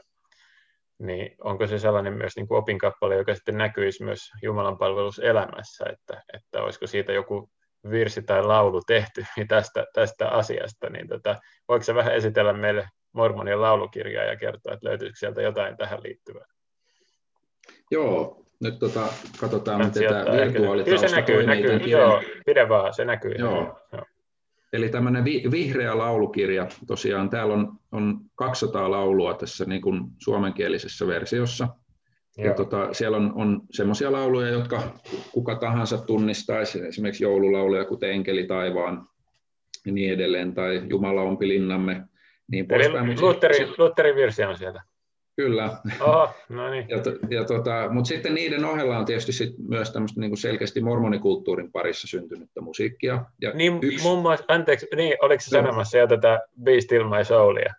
niin 0.99 1.37
onko 1.45 1.67
se 1.67 1.79
sellainen 1.79 2.13
myös 2.13 2.37
niin 2.37 2.49
kuin 2.49 2.59
opinkappale, 2.59 3.17
joka 3.17 3.35
sitten 3.35 3.59
näkyisi 3.59 4.05
myös 4.05 4.21
Jumalan 4.43 4.79
palveluselämässä, 4.79 5.85
että, 5.93 6.23
että 6.35 6.63
olisiko 6.63 6.87
siitä 6.87 7.13
joku 7.13 7.51
virsi 7.91 8.23
tai 8.23 8.43
laulu 8.43 8.83
tehty 8.87 9.25
tästä, 9.49 9.87
tästä 9.95 10.29
asiasta, 10.29 10.91
niin 10.91 11.09
tota, 11.09 11.37
voiko 11.69 11.83
se 11.83 11.95
vähän 11.95 12.15
esitellä 12.15 12.53
meille 12.53 12.89
mormonien 13.13 13.61
laulukirjaa 13.61 14.25
ja 14.25 14.37
kertoa, 14.37 14.73
että 14.73 14.89
löytyykö 14.89 15.17
sieltä 15.17 15.43
jotain 15.43 15.77
tähän 15.77 16.03
liittyvää? 16.03 16.47
Joo, 17.91 18.47
nyt 18.61 18.79
tota, 18.79 19.07
katsotaan, 19.41 19.87
miten 19.87 20.09
tämä 20.09 20.25
virtuaalitausta 20.25 21.09
se 21.09 21.17
näkyy, 21.17 21.47
näkyy 21.47 21.77
joo, 21.77 22.23
pidä 22.47 22.69
vaan, 22.69 22.95
se 22.95 23.05
näkyy. 23.05 23.35
Joo. 23.39 23.79
joo. 23.93 24.05
Eli 24.73 24.89
tämmöinen 24.89 25.25
vi- 25.25 25.51
vihreä 25.51 25.99
laulukirja, 25.99 26.69
tosiaan 26.87 27.31
täällä 27.31 27.55
on, 27.55 27.73
on 27.93 28.21
200 28.35 28.91
laulua 28.91 29.35
tässä 29.35 29.65
niin 29.65 29.83
kuin 29.83 30.05
suomenkielisessä 30.19 31.07
versiossa. 31.07 31.69
Joo. 32.37 32.49
Ja 32.49 32.55
tota, 32.55 32.95
siellä 32.95 33.17
on, 33.17 33.33
on 33.35 33.63
semmoisia 33.71 34.13
lauluja, 34.13 34.49
jotka 34.49 34.83
kuka 35.33 35.55
tahansa 35.55 35.99
tunnistaisi, 35.99 36.81
esimerkiksi 36.87 37.25
joululauluja, 37.25 37.85
kuten 37.85 38.11
Enkeli 38.11 38.47
taivaan 38.47 39.09
ja 39.87 39.93
niin 39.93 40.13
edelleen, 40.13 40.55
tai 40.55 40.83
Jumala 40.89 41.23
on 41.23 41.39
pilinnamme. 41.39 42.03
Niin 42.51 42.67
Eli 42.71 43.21
Lutherin, 43.21 43.69
Lutherin 43.79 44.17
virsi 44.17 44.45
on 44.45 44.59
sieltä. 44.59 44.83
Kyllä. 45.37 45.77
Oho, 46.01 46.31
no 46.49 46.71
niin. 46.71 46.87
ja, 46.89 46.97
ja 47.31 47.45
tota, 47.45 47.89
mutta 47.91 48.09
sitten 48.09 48.35
niiden 48.35 48.65
ohella 48.65 48.99
on 48.99 49.05
tietysti 49.05 49.33
sit 49.33 49.55
myös 49.69 49.93
tämmöistä 49.93 50.21
niin 50.21 50.31
kuin 50.31 50.39
selkeästi 50.39 50.81
mormonikulttuurin 50.81 51.73
parissa 51.73 52.09
syntynyttä 52.09 52.61
musiikkia. 52.61 53.25
Ja 53.41 53.51
niin, 53.55 53.79
yksi... 53.83 54.03
muun 54.03 54.23
muassa, 54.23 54.45
anteeksi, 54.49 54.87
niin, 54.97 55.17
oliko 55.21 55.41
se 55.41 55.51
sanomassa 55.51 55.99
jo 55.99 56.07
tätä 56.07 56.41
Beast 56.63 56.93
Il 56.93 57.05
My 57.05 57.25
Soulia? 57.25 57.75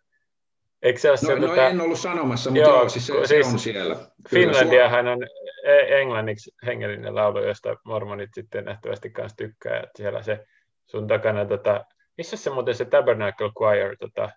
Eikö 0.82 1.00
se 1.00 1.10
ole 1.10 1.18
no, 1.22 1.28
se, 1.28 1.40
no 1.40 1.48
tota... 1.48 1.68
en 1.68 1.82
ollut 1.82 2.00
sanomassa, 2.00 2.50
mutta 2.50 2.70
joo, 2.70 2.78
joo 2.78 2.90
siis 2.90 3.08
se, 3.08 3.14
siis 3.26 3.48
se 3.48 3.54
on 3.54 3.60
siellä. 3.60 3.96
Finlandiahan 4.30 5.08
on 5.08 5.24
e- 5.64 6.02
englanniksi 6.02 6.52
hengellinen 6.66 7.16
laulu, 7.16 7.40
josta 7.40 7.76
mormonit 7.86 8.30
sitten 8.34 8.66
nähtävästi 8.66 9.10
kanssa 9.10 9.38
tykkää. 9.38 9.78
Että 9.78 9.98
siellä 9.98 10.24
se 10.24 10.46
sun 10.86 11.08
takana, 11.08 11.46
tota, 11.46 11.86
missä 12.18 12.38
se 12.38 12.50
muuten 12.50 12.76
se 12.76 12.86
Tabernacle 12.86 13.52
Choir 13.58 13.98
tota, 14.00 14.30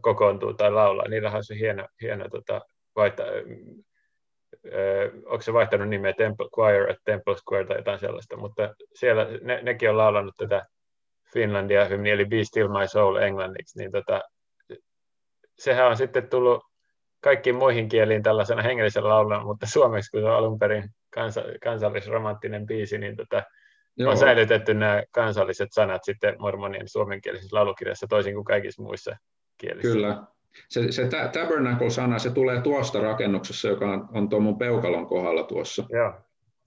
kokoontuu 0.00 0.54
tai 0.54 0.72
laulaa, 0.72 1.08
niillähän 1.08 1.36
on 1.36 1.44
se 1.44 1.54
hieno, 1.54 1.86
hieno 2.02 2.28
tota, 2.28 2.60
vaihta, 2.96 3.22
öö, 4.72 5.10
onko 5.26 5.42
se 5.42 5.52
vaihtanut 5.52 5.88
nimeä 5.88 6.12
Temple 6.12 6.48
Choir 6.54 6.90
at 6.90 6.96
Temple 7.04 7.36
Square 7.36 7.66
tai 7.66 7.76
jotain 7.76 7.98
sellaista, 7.98 8.36
mutta 8.36 8.74
siellä 8.94 9.26
ne, 9.42 9.62
nekin 9.62 9.90
on 9.90 9.96
laulanut 9.96 10.34
tätä 10.36 10.66
Finlandia 11.32 11.84
hymni, 11.84 12.10
eli 12.10 12.24
Be 12.24 12.44
Still 12.44 12.68
My 12.68 12.88
Soul 12.88 13.16
englanniksi, 13.16 13.78
niin 13.78 13.92
tota, 13.92 14.22
sehän 15.58 15.86
on 15.86 15.96
sitten 15.96 16.28
tullut 16.28 16.64
kaikkiin 17.20 17.56
muihin 17.56 17.88
kieliin 17.88 18.22
tällaisena 18.22 18.62
hengellisellä 18.62 19.08
lauluna, 19.08 19.44
mutta 19.44 19.66
suomeksi, 19.66 20.10
kun 20.10 20.20
se 20.20 20.26
on 20.26 20.36
alun 20.36 20.58
perin 20.58 20.88
kansa, 21.10 21.42
kansallisromanttinen 21.62 22.66
biisi, 22.66 22.98
niin 22.98 23.16
tota, 23.16 23.42
Joo. 23.96 24.10
on 24.10 24.16
säilytetty 24.16 24.74
nämä 24.74 25.02
kansalliset 25.10 25.68
sanat 25.72 26.04
sitten 26.04 26.36
mormonien 26.38 26.88
suomenkielisessä 26.88 27.56
laulukirjassa 27.56 28.06
toisin 28.06 28.34
kuin 28.34 28.44
kaikissa 28.44 28.82
muissa 28.82 29.16
kielissä. 29.64 29.92
Kyllä. 29.92 30.22
Se, 30.68 30.92
se 30.92 31.08
tabernacle-sana, 31.32 32.18
se 32.18 32.30
tulee 32.30 32.60
tuosta 32.60 33.00
rakennuksessa, 33.00 33.68
joka 33.68 33.92
on, 33.92 34.08
on 34.12 34.28
tuon 34.28 34.42
mun 34.42 34.58
peukalon 34.58 35.06
kohdalla 35.06 35.42
tuossa. 35.42 35.84
Joo. 35.90 36.12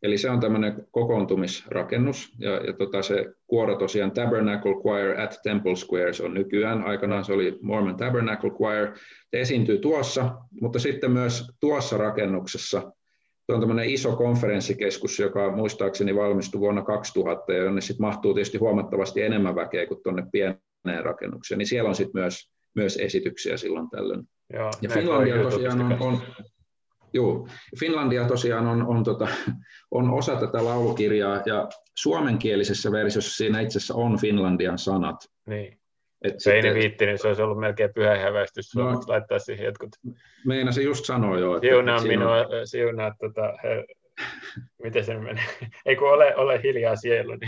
Eli 0.04 0.18
se 0.18 0.30
on 0.30 0.40
tämmöinen 0.40 0.88
kokoontumisrakennus, 0.92 2.34
ja, 2.40 2.52
ja 2.52 2.74
tota 2.74 3.02
se 3.02 3.26
kuoro 3.48 3.76
tosiaan 3.76 4.12
Tabernacle 4.12 4.76
Choir 4.82 5.22
at 5.22 5.40
Temple 5.44 5.76
Squares 5.76 6.22
on 6.22 6.34
nykyään. 6.34 6.84
Aikanaan 6.84 7.26
se 7.26 7.34
oli 7.34 7.60
Mormon 7.62 7.98
Tabernacle 7.98 8.50
Choir. 8.50 8.88
Se 9.32 9.42
esiintyy 9.42 9.78
tuossa, 9.78 10.36
mutta 10.62 10.80
sitten 10.80 11.12
myös 11.12 11.52
tuossa 11.60 11.98
rakennuksessa. 11.98 12.92
Se 13.46 13.54
on 13.54 13.60
tämmöinen 13.60 13.90
iso 13.90 14.16
konferenssikeskus, 14.16 15.20
joka 15.20 15.52
muistaakseni 15.52 16.16
valmistui 16.16 16.62
vuonna 16.62 16.82
2000, 16.82 17.54
ja 17.54 17.64
jonne 17.64 17.82
sitten 17.82 18.06
mahtuu 18.06 18.34
tietysti 18.34 18.58
huomattavasti 18.58 19.22
enemmän 19.22 19.56
väkeä 19.56 19.86
kuin 19.86 20.04
tuonne 20.04 20.24
pieneen 20.32 21.04
rakennukseen. 21.06 21.58
Niin 21.58 21.68
siellä 21.68 21.90
on 21.90 21.96
sitten 21.96 22.22
myös 22.22 22.52
myös 22.78 22.98
esityksiä 22.98 23.58
silloin 23.58 23.90
tällöin. 23.90 24.24
Joo, 24.54 24.72
ja 24.82 24.90
Finlandia 24.90 25.44
tosiaan 25.44 25.82
on, 25.82 25.98
on, 26.00 26.22
Joo, 27.14 27.48
Finlandia 27.80 28.28
tosiaan 28.28 28.68
on, 28.68 28.88
on, 28.88 29.04
tota, 29.04 29.28
on 29.92 30.10
osa 30.10 30.36
tätä 30.36 30.66
laulukirjaa 30.66 31.42
ja 31.46 31.70
suomenkielisessä 31.96 32.92
versiossa 32.92 33.36
siinä 33.36 33.60
itse 33.60 33.78
asiassa 33.80 33.96
on 33.96 34.20
Finlandian 34.20 34.78
sanat. 34.78 35.16
Niin. 35.48 35.80
Et 36.22 36.40
se 36.40 36.52
sitten, 36.52 36.66
ei 36.66 36.74
viitti, 36.74 37.06
niin 37.06 37.18
se 37.18 37.28
olisi 37.28 37.42
ollut 37.42 37.60
melkein 37.60 37.94
pyhä 37.96 38.18
häväistys 38.18 38.76
no, 38.76 39.02
laittaa 39.08 39.40
siihen 39.40 39.66
jotkut. 39.66 39.90
Meinasin 40.46 40.84
just 40.84 41.06
sanoa 41.06 41.40
jo. 41.40 41.56
Että, 41.56 41.68
siunaa 41.68 41.96
että 41.96 42.08
minua, 42.08 42.38
on... 42.38 42.46
siunaa 42.66 43.16
tota, 43.20 43.54
he, 43.64 43.86
miten 44.84 45.06
se 45.06 45.20
menee? 45.20 45.44
Ei 45.86 45.96
kun 45.96 46.14
ole, 46.14 46.36
ole 46.36 46.64
hiljaa 46.64 46.96
sieluni. 46.96 47.48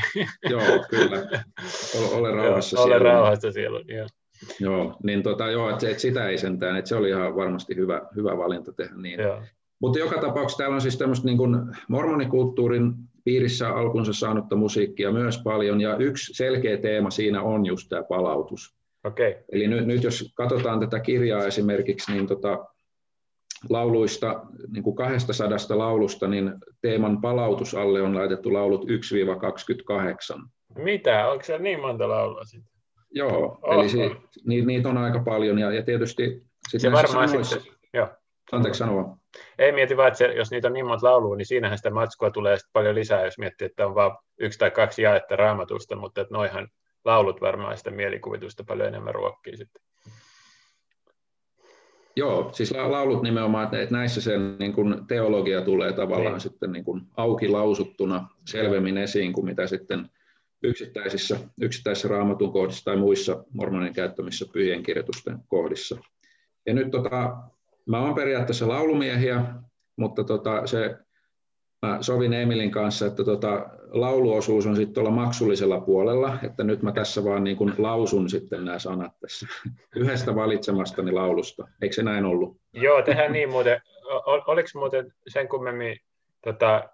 joo, 0.50 0.86
kyllä. 0.90 1.18
Ole, 2.00 2.16
ole 2.16 2.32
rauhassa 2.44 2.78
joo, 2.78 2.86
Ole 2.86 3.00
rauhassa 3.00 3.52
sieluni, 3.52 3.96
joo. 3.96 4.08
Joo, 4.60 4.98
niin 5.04 5.24
tota, 5.24 5.52
joo, 5.52 5.70
että, 5.70 5.90
että 5.90 6.02
sitä 6.02 6.30
ei 6.30 6.38
sentään, 6.38 6.78
että 6.78 6.90
se 6.90 6.96
oli 6.96 7.10
ihan 7.10 7.36
varmasti 7.36 7.76
hyvä, 7.76 8.02
hyvä 8.16 8.38
valinta 8.38 8.74
tehdä 8.74 8.96
niin. 8.96 9.20
Joo. 9.20 9.42
Mutta 9.82 10.00
joka 10.00 10.22
tapauksessa 10.22 10.58
täällä 10.58 10.76
on 10.76 10.82
siis 10.82 10.98
tämmöistä 10.98 11.26
niin 11.26 11.38
kuin 11.38 11.56
mormonikulttuurin 11.88 12.94
piirissä 13.24 13.70
alkunsa 13.70 14.14
saanutta 14.14 14.56
musiikkia 14.56 15.12
myös 15.12 15.42
paljon, 15.44 15.82
ja 15.82 15.98
yksi 15.98 16.34
selkeä 16.34 16.78
teema 16.78 17.10
siinä 17.10 17.42
on 17.42 17.66
just 17.66 17.90
tämä 17.90 18.04
palautus. 18.04 18.76
Okay. 19.04 19.36
Eli 19.52 19.68
nyt, 19.68 19.86
nyt 19.86 20.04
jos 20.04 20.32
katsotaan 20.36 20.80
tätä 20.80 21.00
kirjaa 21.00 21.46
esimerkiksi, 21.46 22.12
niin 22.12 22.28
tota, 22.28 22.66
lauluista, 23.70 24.46
niin 24.74 24.84
kuin 24.84 24.96
200 24.96 25.50
laulusta, 25.70 26.28
niin 26.28 26.54
teeman 26.82 27.22
palautus 27.22 27.76
alle 27.76 28.02
on 28.02 28.16
laitettu 28.16 28.54
laulut 28.54 28.86
1-28. 28.86 30.50
Mitä? 30.76 31.28
Onko 31.28 31.44
se 31.44 31.58
niin 31.58 31.80
monta 31.80 32.10
laulua 32.10 32.44
sitten? 32.46 32.79
Joo, 33.12 33.60
Oho. 33.62 33.82
eli 33.82 33.90
si, 33.90 33.98
ni, 34.46 34.62
niitä 34.62 34.90
on 34.90 34.98
aika 34.98 35.20
paljon 35.20 35.60
ja, 35.60 35.72
ja 35.72 35.84
tietysti 35.84 36.44
sit 36.70 36.82
se 36.82 36.92
varmaan 36.92 37.30
sanois, 37.30 37.50
sitten, 37.50 37.74
joo. 37.94 38.08
Anteeksi 38.52 38.80
sanoa. 38.80 39.18
Ei 39.60 39.72
mieti 39.72 39.98
vaan, 39.98 40.08
että 40.08 40.18
se, 40.18 40.34
jos 40.34 40.52
niitä 40.52 40.68
on 40.68 40.74
niin 40.74 40.86
monta 40.86 41.08
laulua, 41.08 41.36
niin 41.36 41.46
siinähän 41.46 41.78
sitä 41.78 41.90
matskua 41.90 42.32
tulee 42.32 42.58
sitten 42.58 42.74
paljon 42.74 42.96
lisää, 42.96 43.26
jos 43.26 43.38
miettii, 43.38 43.66
että 43.66 43.88
on 43.88 43.96
vain 43.96 44.12
yksi 44.40 44.60
tai 44.60 44.72
kaksi 44.72 45.02
jaetta 45.02 45.36
raamatusta, 45.36 45.96
mutta 45.96 46.22
että 46.22 46.34
noihan 46.34 46.68
laulut 47.06 47.42
varmaan 47.42 47.78
sitä 47.78 47.92
mielikuvitusta 47.92 48.64
paljon 48.64 48.88
enemmän 48.88 49.16
ruokkii 49.16 49.58
sitten. 49.58 49.82
Joo, 52.16 52.50
siis 52.52 52.72
laulut 52.72 53.24
nimenomaan, 53.24 53.76
että 53.76 53.96
näissä 53.96 54.22
sen 54.22 54.56
niin 54.60 54.74
kuin 54.74 55.08
teologia 55.08 55.62
tulee 55.62 55.94
tavallaan 55.94 56.34
niin. 56.34 56.42
sitten 56.42 56.72
niin 56.72 56.86
kuin 56.86 57.02
auki 57.18 57.48
lausuttuna 57.48 58.28
selvemmin 58.46 58.98
esiin 58.98 59.34
kuin 59.34 59.46
mitä 59.46 59.68
sitten 59.68 60.10
yksittäisissä, 60.64 61.40
yksittäisissä 61.62 62.08
raamatun 62.08 62.54
kohdissa 62.54 62.86
tai 62.86 62.98
muissa 62.98 63.44
mormonin 63.54 63.94
käyttämissä 63.94 64.46
pyhien 64.54 64.84
kirjoitusten 64.84 65.40
kohdissa. 65.48 65.98
Ja 66.66 66.74
nyt 66.74 66.92
tota, 66.92 67.38
mä 67.86 68.02
olen 68.02 68.16
periaatteessa 68.16 68.68
laulumiehiä, 68.68 69.46
mutta 69.96 70.24
tota, 70.24 70.68
se, 70.68 70.98
mä 71.82 71.98
sovin 72.02 72.34
Emilin 72.34 72.72
kanssa, 72.72 73.06
että 73.06 73.24
tota, 73.24 73.70
lauluosuus 73.92 74.66
on 74.66 74.76
sitten 74.76 74.94
tuolla 74.94 75.12
maksullisella 75.12 75.82
puolella, 75.82 76.38
että 76.44 76.64
nyt 76.64 76.82
mä 76.82 76.92
tässä 76.92 77.24
vaan 77.24 77.44
niin 77.44 77.58
kuin 77.58 77.74
lausun 77.78 78.30
sitten 78.30 78.66
nämä 78.66 78.80
sanat 78.80 79.12
tässä 79.20 79.48
yhdestä 79.96 80.36
valitsemastani 80.36 81.12
laulusta. 81.12 81.68
Eikö 81.82 81.96
se 81.96 82.04
näin 82.04 82.26
ollut? 82.26 82.58
Joo, 82.74 83.02
tehdään 83.02 83.32
niin 83.32 83.50
muuten. 83.50 83.82
Oliko 84.26 84.70
muuten 84.74 85.14
sen 85.28 85.48
kummemmin, 85.48 85.98
tota, 86.42 86.90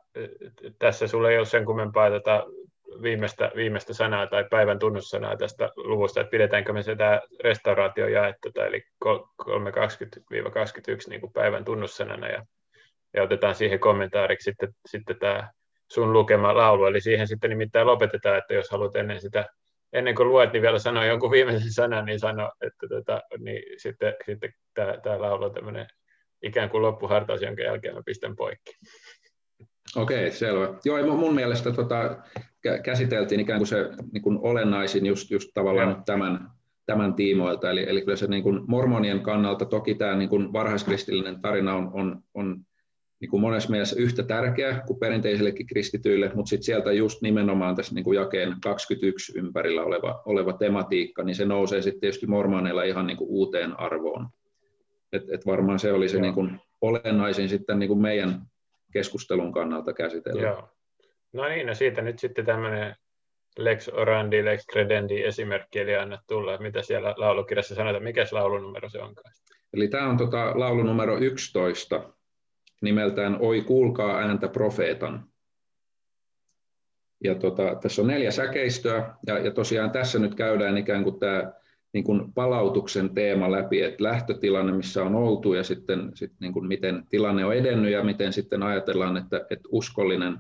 tässä 0.80 1.08
sulla 1.08 1.32
ei 1.32 1.38
ole 1.38 1.46
sen 1.46 1.66
kummempaa 1.66 2.10
tota, 2.10 2.46
viimeistä, 3.02 3.52
viimeistä 3.56 3.94
sanaa 3.94 4.28
tai 4.28 4.46
päivän 4.50 4.80
tunnussanaa 4.80 5.38
tästä 5.38 5.70
luvusta, 5.76 6.22
että 6.22 6.32
pidetäänkö 6.32 6.74
me 6.74 6.84
sitä 6.84 7.22
restauraatio 7.44 8.08
jaetta, 8.08 8.66
eli 8.66 8.84
320-21 9.06 9.10
niin 11.10 11.22
kuin 11.22 11.34
päivän 11.34 11.66
tunnussanana, 11.66 12.28
ja, 12.28 12.46
ja 13.14 13.24
otetaan 13.24 13.56
siihen 13.56 13.80
kommentaariksi 13.80 14.44
sitten, 14.44 14.70
sitten 14.86 15.20
tämä 15.20 15.50
sun 15.92 16.14
lukema 16.14 16.56
laulu, 16.56 16.86
eli 16.86 17.02
siihen 17.02 17.28
sitten 17.28 17.50
nimittäin 17.50 17.88
lopetetaan, 17.88 18.38
että 18.38 18.54
jos 18.54 18.72
haluat 18.72 18.96
ennen 18.96 19.22
sitä 19.22 19.46
ennen 19.94 20.16
kuin 20.16 20.30
luet, 20.30 20.54
niin 20.54 20.62
vielä 20.62 20.80
sano 20.80 21.04
jonkun 21.04 21.32
viimeisen 21.32 21.74
sanan, 21.74 22.06
niin 22.06 22.20
sano, 22.20 22.52
että 22.62 22.88
tota, 22.90 23.22
niin 23.38 23.64
sitten, 23.78 24.16
sitten 24.26 24.54
tämä, 24.74 24.98
tämä 25.04 25.22
laulu 25.22 25.46
on 25.46 25.54
tämmöinen 25.54 25.88
ikään 26.42 26.70
kuin 26.70 26.82
loppuhartaus, 26.82 27.42
jonka 27.42 27.62
jälkeen 27.62 27.96
mä 27.96 28.02
pistän 28.06 28.36
poikki. 28.36 28.72
Okei, 29.96 30.32
selvä. 30.32 30.74
Joo, 30.86 31.16
mun 31.18 31.36
mielestä 31.36 31.72
tota, 31.72 32.18
käsiteltiin 32.84 33.42
ikään 33.42 33.60
kuin 33.60 33.68
se 33.68 33.90
niin 34.12 34.22
kuin 34.22 34.40
olennaisin 34.42 35.06
just, 35.06 35.32
just 35.32 35.50
tavallaan 35.54 35.90
nyt 35.90 36.06
tämän, 36.06 36.50
tämän 36.86 37.14
tiimoilta. 37.14 37.72
Eli, 37.72 37.86
eli 37.90 38.02
kyllä 38.02 38.16
se 38.16 38.28
niin 38.28 38.44
kuin 38.44 38.62
mormonien 38.68 39.20
kannalta 39.20 39.66
toki 39.66 39.96
tämä 39.96 40.16
niin 40.16 40.30
kuin 40.30 40.54
varhaiskristillinen 40.54 41.42
tarina 41.42 41.76
on, 41.76 41.90
on, 41.94 42.24
on 42.34 42.66
niin 43.20 43.30
kuin 43.30 43.42
monessa 43.42 43.70
mielessä 43.70 43.96
yhtä 44.00 44.24
tärkeä 44.24 44.82
kuin 44.88 45.00
perinteisellekin 45.00 45.68
kristityille, 45.68 46.32
mutta 46.36 46.50
sitten 46.50 46.66
sieltä 46.66 46.92
just 46.92 47.22
nimenomaan 47.22 47.76
tässä 47.76 47.96
niin 47.96 48.04
kuin 48.04 48.16
jakeen 48.16 48.56
21 48.64 49.40
ympärillä 49.40 49.84
oleva, 49.84 50.22
oleva 50.26 50.54
tematiikka, 50.54 51.24
niin 51.24 51.36
se 51.36 51.46
nousee 51.46 51.82
sitten 51.82 52.02
tietysti 52.02 52.28
mormoneilla 52.28 52.84
ihan 52.84 53.08
niin 53.08 53.18
kuin 53.18 53.30
uuteen 53.30 53.80
arvoon. 53.80 54.28
Et, 55.14 55.24
et 55.30 55.46
varmaan 55.46 55.80
se 55.80 55.92
oli 55.92 56.10
se 56.10 56.22
niin 56.22 56.34
kuin 56.34 56.60
olennaisin 56.82 57.50
sitten 57.50 57.80
niin 57.80 57.88
kuin 57.88 58.02
meidän 58.02 58.42
keskustelun 58.94 59.52
kannalta 59.52 59.94
käsitellä. 59.94 60.42
Joo. 60.42 60.75
No 61.36 61.48
niin, 61.48 61.68
no 61.68 61.74
siitä 61.74 62.02
nyt 62.02 62.20
sitten 62.20 62.46
tämmöinen 62.46 62.96
Lex 63.58 63.88
Orandi, 63.94 64.46
Lex 64.46 64.66
Credendi 64.72 65.24
esimerkki, 65.24 65.80
eli 65.80 65.96
anna 65.96 66.18
tulla, 66.28 66.58
mitä 66.58 66.82
siellä 66.82 67.14
laulukirjassa 67.18 67.76
sanotaan, 67.76 68.04
mikä 68.04 68.26
laulunumero 68.32 68.90
se 68.90 69.02
onkaan? 69.02 69.34
Eli 69.74 69.88
tämä 69.88 70.10
on 70.10 70.18
tota, 70.18 70.60
laulunumero 70.60 71.18
11, 71.18 72.10
nimeltään 72.82 73.38
Oi 73.40 73.62
kuulkaa 73.62 74.20
ääntä 74.20 74.48
profeetan. 74.48 75.28
Ja 77.24 77.36
tota, 77.36 77.76
tässä 77.82 78.02
on 78.02 78.08
neljä 78.08 78.32
säkeistöä, 78.32 79.16
ja, 79.28 79.40
ja 79.40 79.52
tosiaan 79.52 79.92
tässä 79.92 80.20
nyt 80.20 80.36
käydään 80.36 80.78
ikään 80.78 81.04
kuin 81.04 81.20
tämä 81.20 81.54
niin 81.94 82.04
kuin 82.04 82.34
palautuksen 82.34 83.14
teema 83.14 83.52
läpi, 83.52 83.82
että 83.82 84.04
lähtötilanne, 84.04 84.72
missä 84.72 85.04
on 85.04 85.16
oltu, 85.16 85.54
ja 85.54 85.64
sitten, 85.64 86.12
sitten 86.14 86.38
niin 86.40 86.54
kuin 86.54 86.68
miten 86.68 87.04
tilanne 87.10 87.46
on 87.46 87.56
edennyt, 87.56 87.92
ja 87.92 88.04
miten 88.04 88.34
sitten 88.34 88.64
ajatellaan, 88.64 89.18
että, 89.18 89.38
että 89.38 89.70
uskollinen 89.72 90.38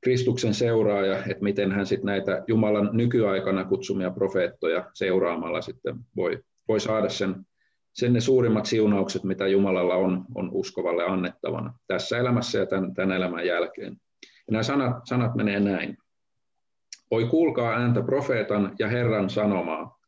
Kristuksen 0.00 0.54
seuraaja, 0.54 1.18
että 1.18 1.44
miten 1.44 1.72
hän 1.72 1.86
sitten 1.86 2.06
näitä 2.06 2.44
Jumalan 2.48 2.90
nykyaikana 2.92 3.64
kutsumia 3.64 4.10
profeettoja 4.10 4.90
seuraamalla 4.94 5.60
sitten 5.60 5.96
voi, 6.16 6.38
voi 6.68 6.80
saada 6.80 7.08
sen, 7.08 7.34
sen 7.92 8.12
ne 8.12 8.20
suurimmat 8.20 8.66
siunaukset, 8.66 9.24
mitä 9.24 9.46
Jumalalla 9.46 9.94
on, 9.94 10.24
on 10.34 10.50
uskovalle 10.52 11.04
annettavana 11.04 11.74
tässä 11.86 12.18
elämässä 12.18 12.58
ja 12.58 12.66
tämän, 12.66 12.94
tämän 12.94 13.16
elämän 13.16 13.46
jälkeen. 13.46 13.96
Ja 14.22 14.52
nämä 14.52 14.62
sanat, 14.62 14.96
sanat 15.04 15.34
menee 15.34 15.60
näin. 15.60 15.96
Oi 17.10 17.24
kuulkaa 17.24 17.72
ääntä 17.72 18.02
profeetan 18.02 18.74
ja 18.78 18.88
Herran 18.88 19.30
sanomaa, 19.30 19.98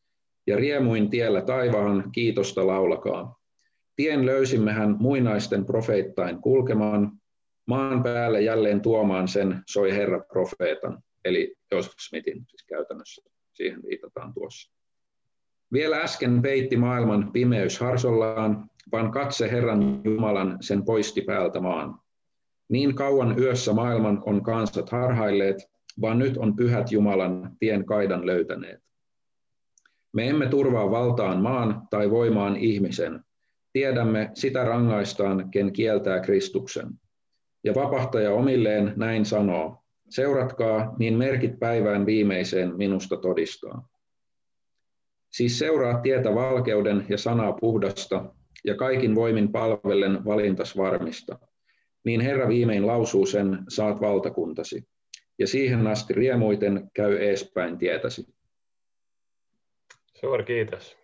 ja 0.47 0.57
riemuin 0.57 1.11
tiellä 1.11 1.43
taivaan 1.43 2.11
kiitosta 2.13 2.67
laulakaa. 2.67 3.37
Tien 3.97 4.27
löysimmehän 4.27 4.97
muinaisten 4.99 5.65
profeittain 5.65 6.41
kulkemaan, 6.41 7.13
maan 7.71 8.03
päälle 8.03 8.43
jälleen 8.43 8.81
tuomaan 8.81 9.29
sen 9.29 9.63
soi 9.67 9.93
Herra 9.93 10.21
profeetan, 10.33 11.03
eli 11.25 11.55
Joseph 11.73 11.95
Smithin 11.99 12.45
siis 12.49 12.65
käytännössä, 12.69 13.23
siihen 13.53 13.83
viitataan 13.89 14.35
tuossa. 14.35 14.73
Vielä 15.73 15.97
äsken 15.97 16.43
peitti 16.43 16.77
maailman 16.77 17.33
pimeys 17.33 17.81
harsollaan, 17.81 18.71
vaan 18.93 19.11
katse 19.11 19.51
Herran 19.51 20.01
Jumalan 20.05 20.59
sen 20.61 20.85
poisti 20.85 21.21
päältä 21.21 21.61
maan. 21.61 21.99
Niin 22.69 22.95
kauan 22.95 23.39
yössä 23.39 23.73
maailman 23.73 24.23
on 24.27 24.43
kansat 24.43 24.91
harhailleet, 24.91 25.57
vaan 26.01 26.19
nyt 26.19 26.37
on 26.37 26.57
pyhät 26.57 26.93
Jumalan 26.93 27.57
tien 27.59 27.87
kaidan 27.87 28.27
löytäneet. 28.27 28.81
Me 30.13 30.29
emme 30.29 30.47
turvaa 30.47 30.91
valtaan 30.91 31.43
maan 31.43 31.83
tai 31.91 32.11
voimaan 32.11 32.57
ihmisen. 32.57 33.21
Tiedämme, 33.73 34.31
sitä 34.35 34.65
rangaistaan, 34.65 35.51
ken 35.51 35.73
kieltää 35.73 36.21
Kristuksen. 36.21 36.89
Ja 37.65 37.75
vapahtaja 37.75 38.33
omilleen 38.33 38.93
näin 38.97 39.25
sanoo, 39.25 39.85
seuratkaa, 40.09 40.95
niin 40.99 41.19
merkit 41.19 41.59
päivään 41.59 42.07
viimeiseen 42.07 42.77
minusta 42.77 43.17
todistaa. 43.17 43.89
Siis 45.31 45.59
seuraa 45.59 46.01
tietä 46.01 46.35
valkeuden 46.35 47.07
ja 47.09 47.19
sanaa 47.19 47.53
puhdasta, 47.53 48.35
ja 48.65 48.75
kaikin 48.75 49.15
voimin 49.15 49.53
palvellen 49.53 50.25
valintas 50.25 50.77
varmista. 50.77 51.39
Niin 52.05 52.21
Herra 52.21 52.49
viimein 52.49 52.87
lausuu 52.87 53.27
sen, 53.27 53.59
saat 53.69 54.01
valtakuntasi 54.01 54.89
ja 55.39 55.47
siihen 55.47 55.87
asti 55.87 56.15
riemuiten 56.15 56.91
käy 56.95 57.17
eespäin 57.17 57.79
tietäsi. 57.79 58.27
Suuri 60.21 60.45
kiitos. 60.45 61.00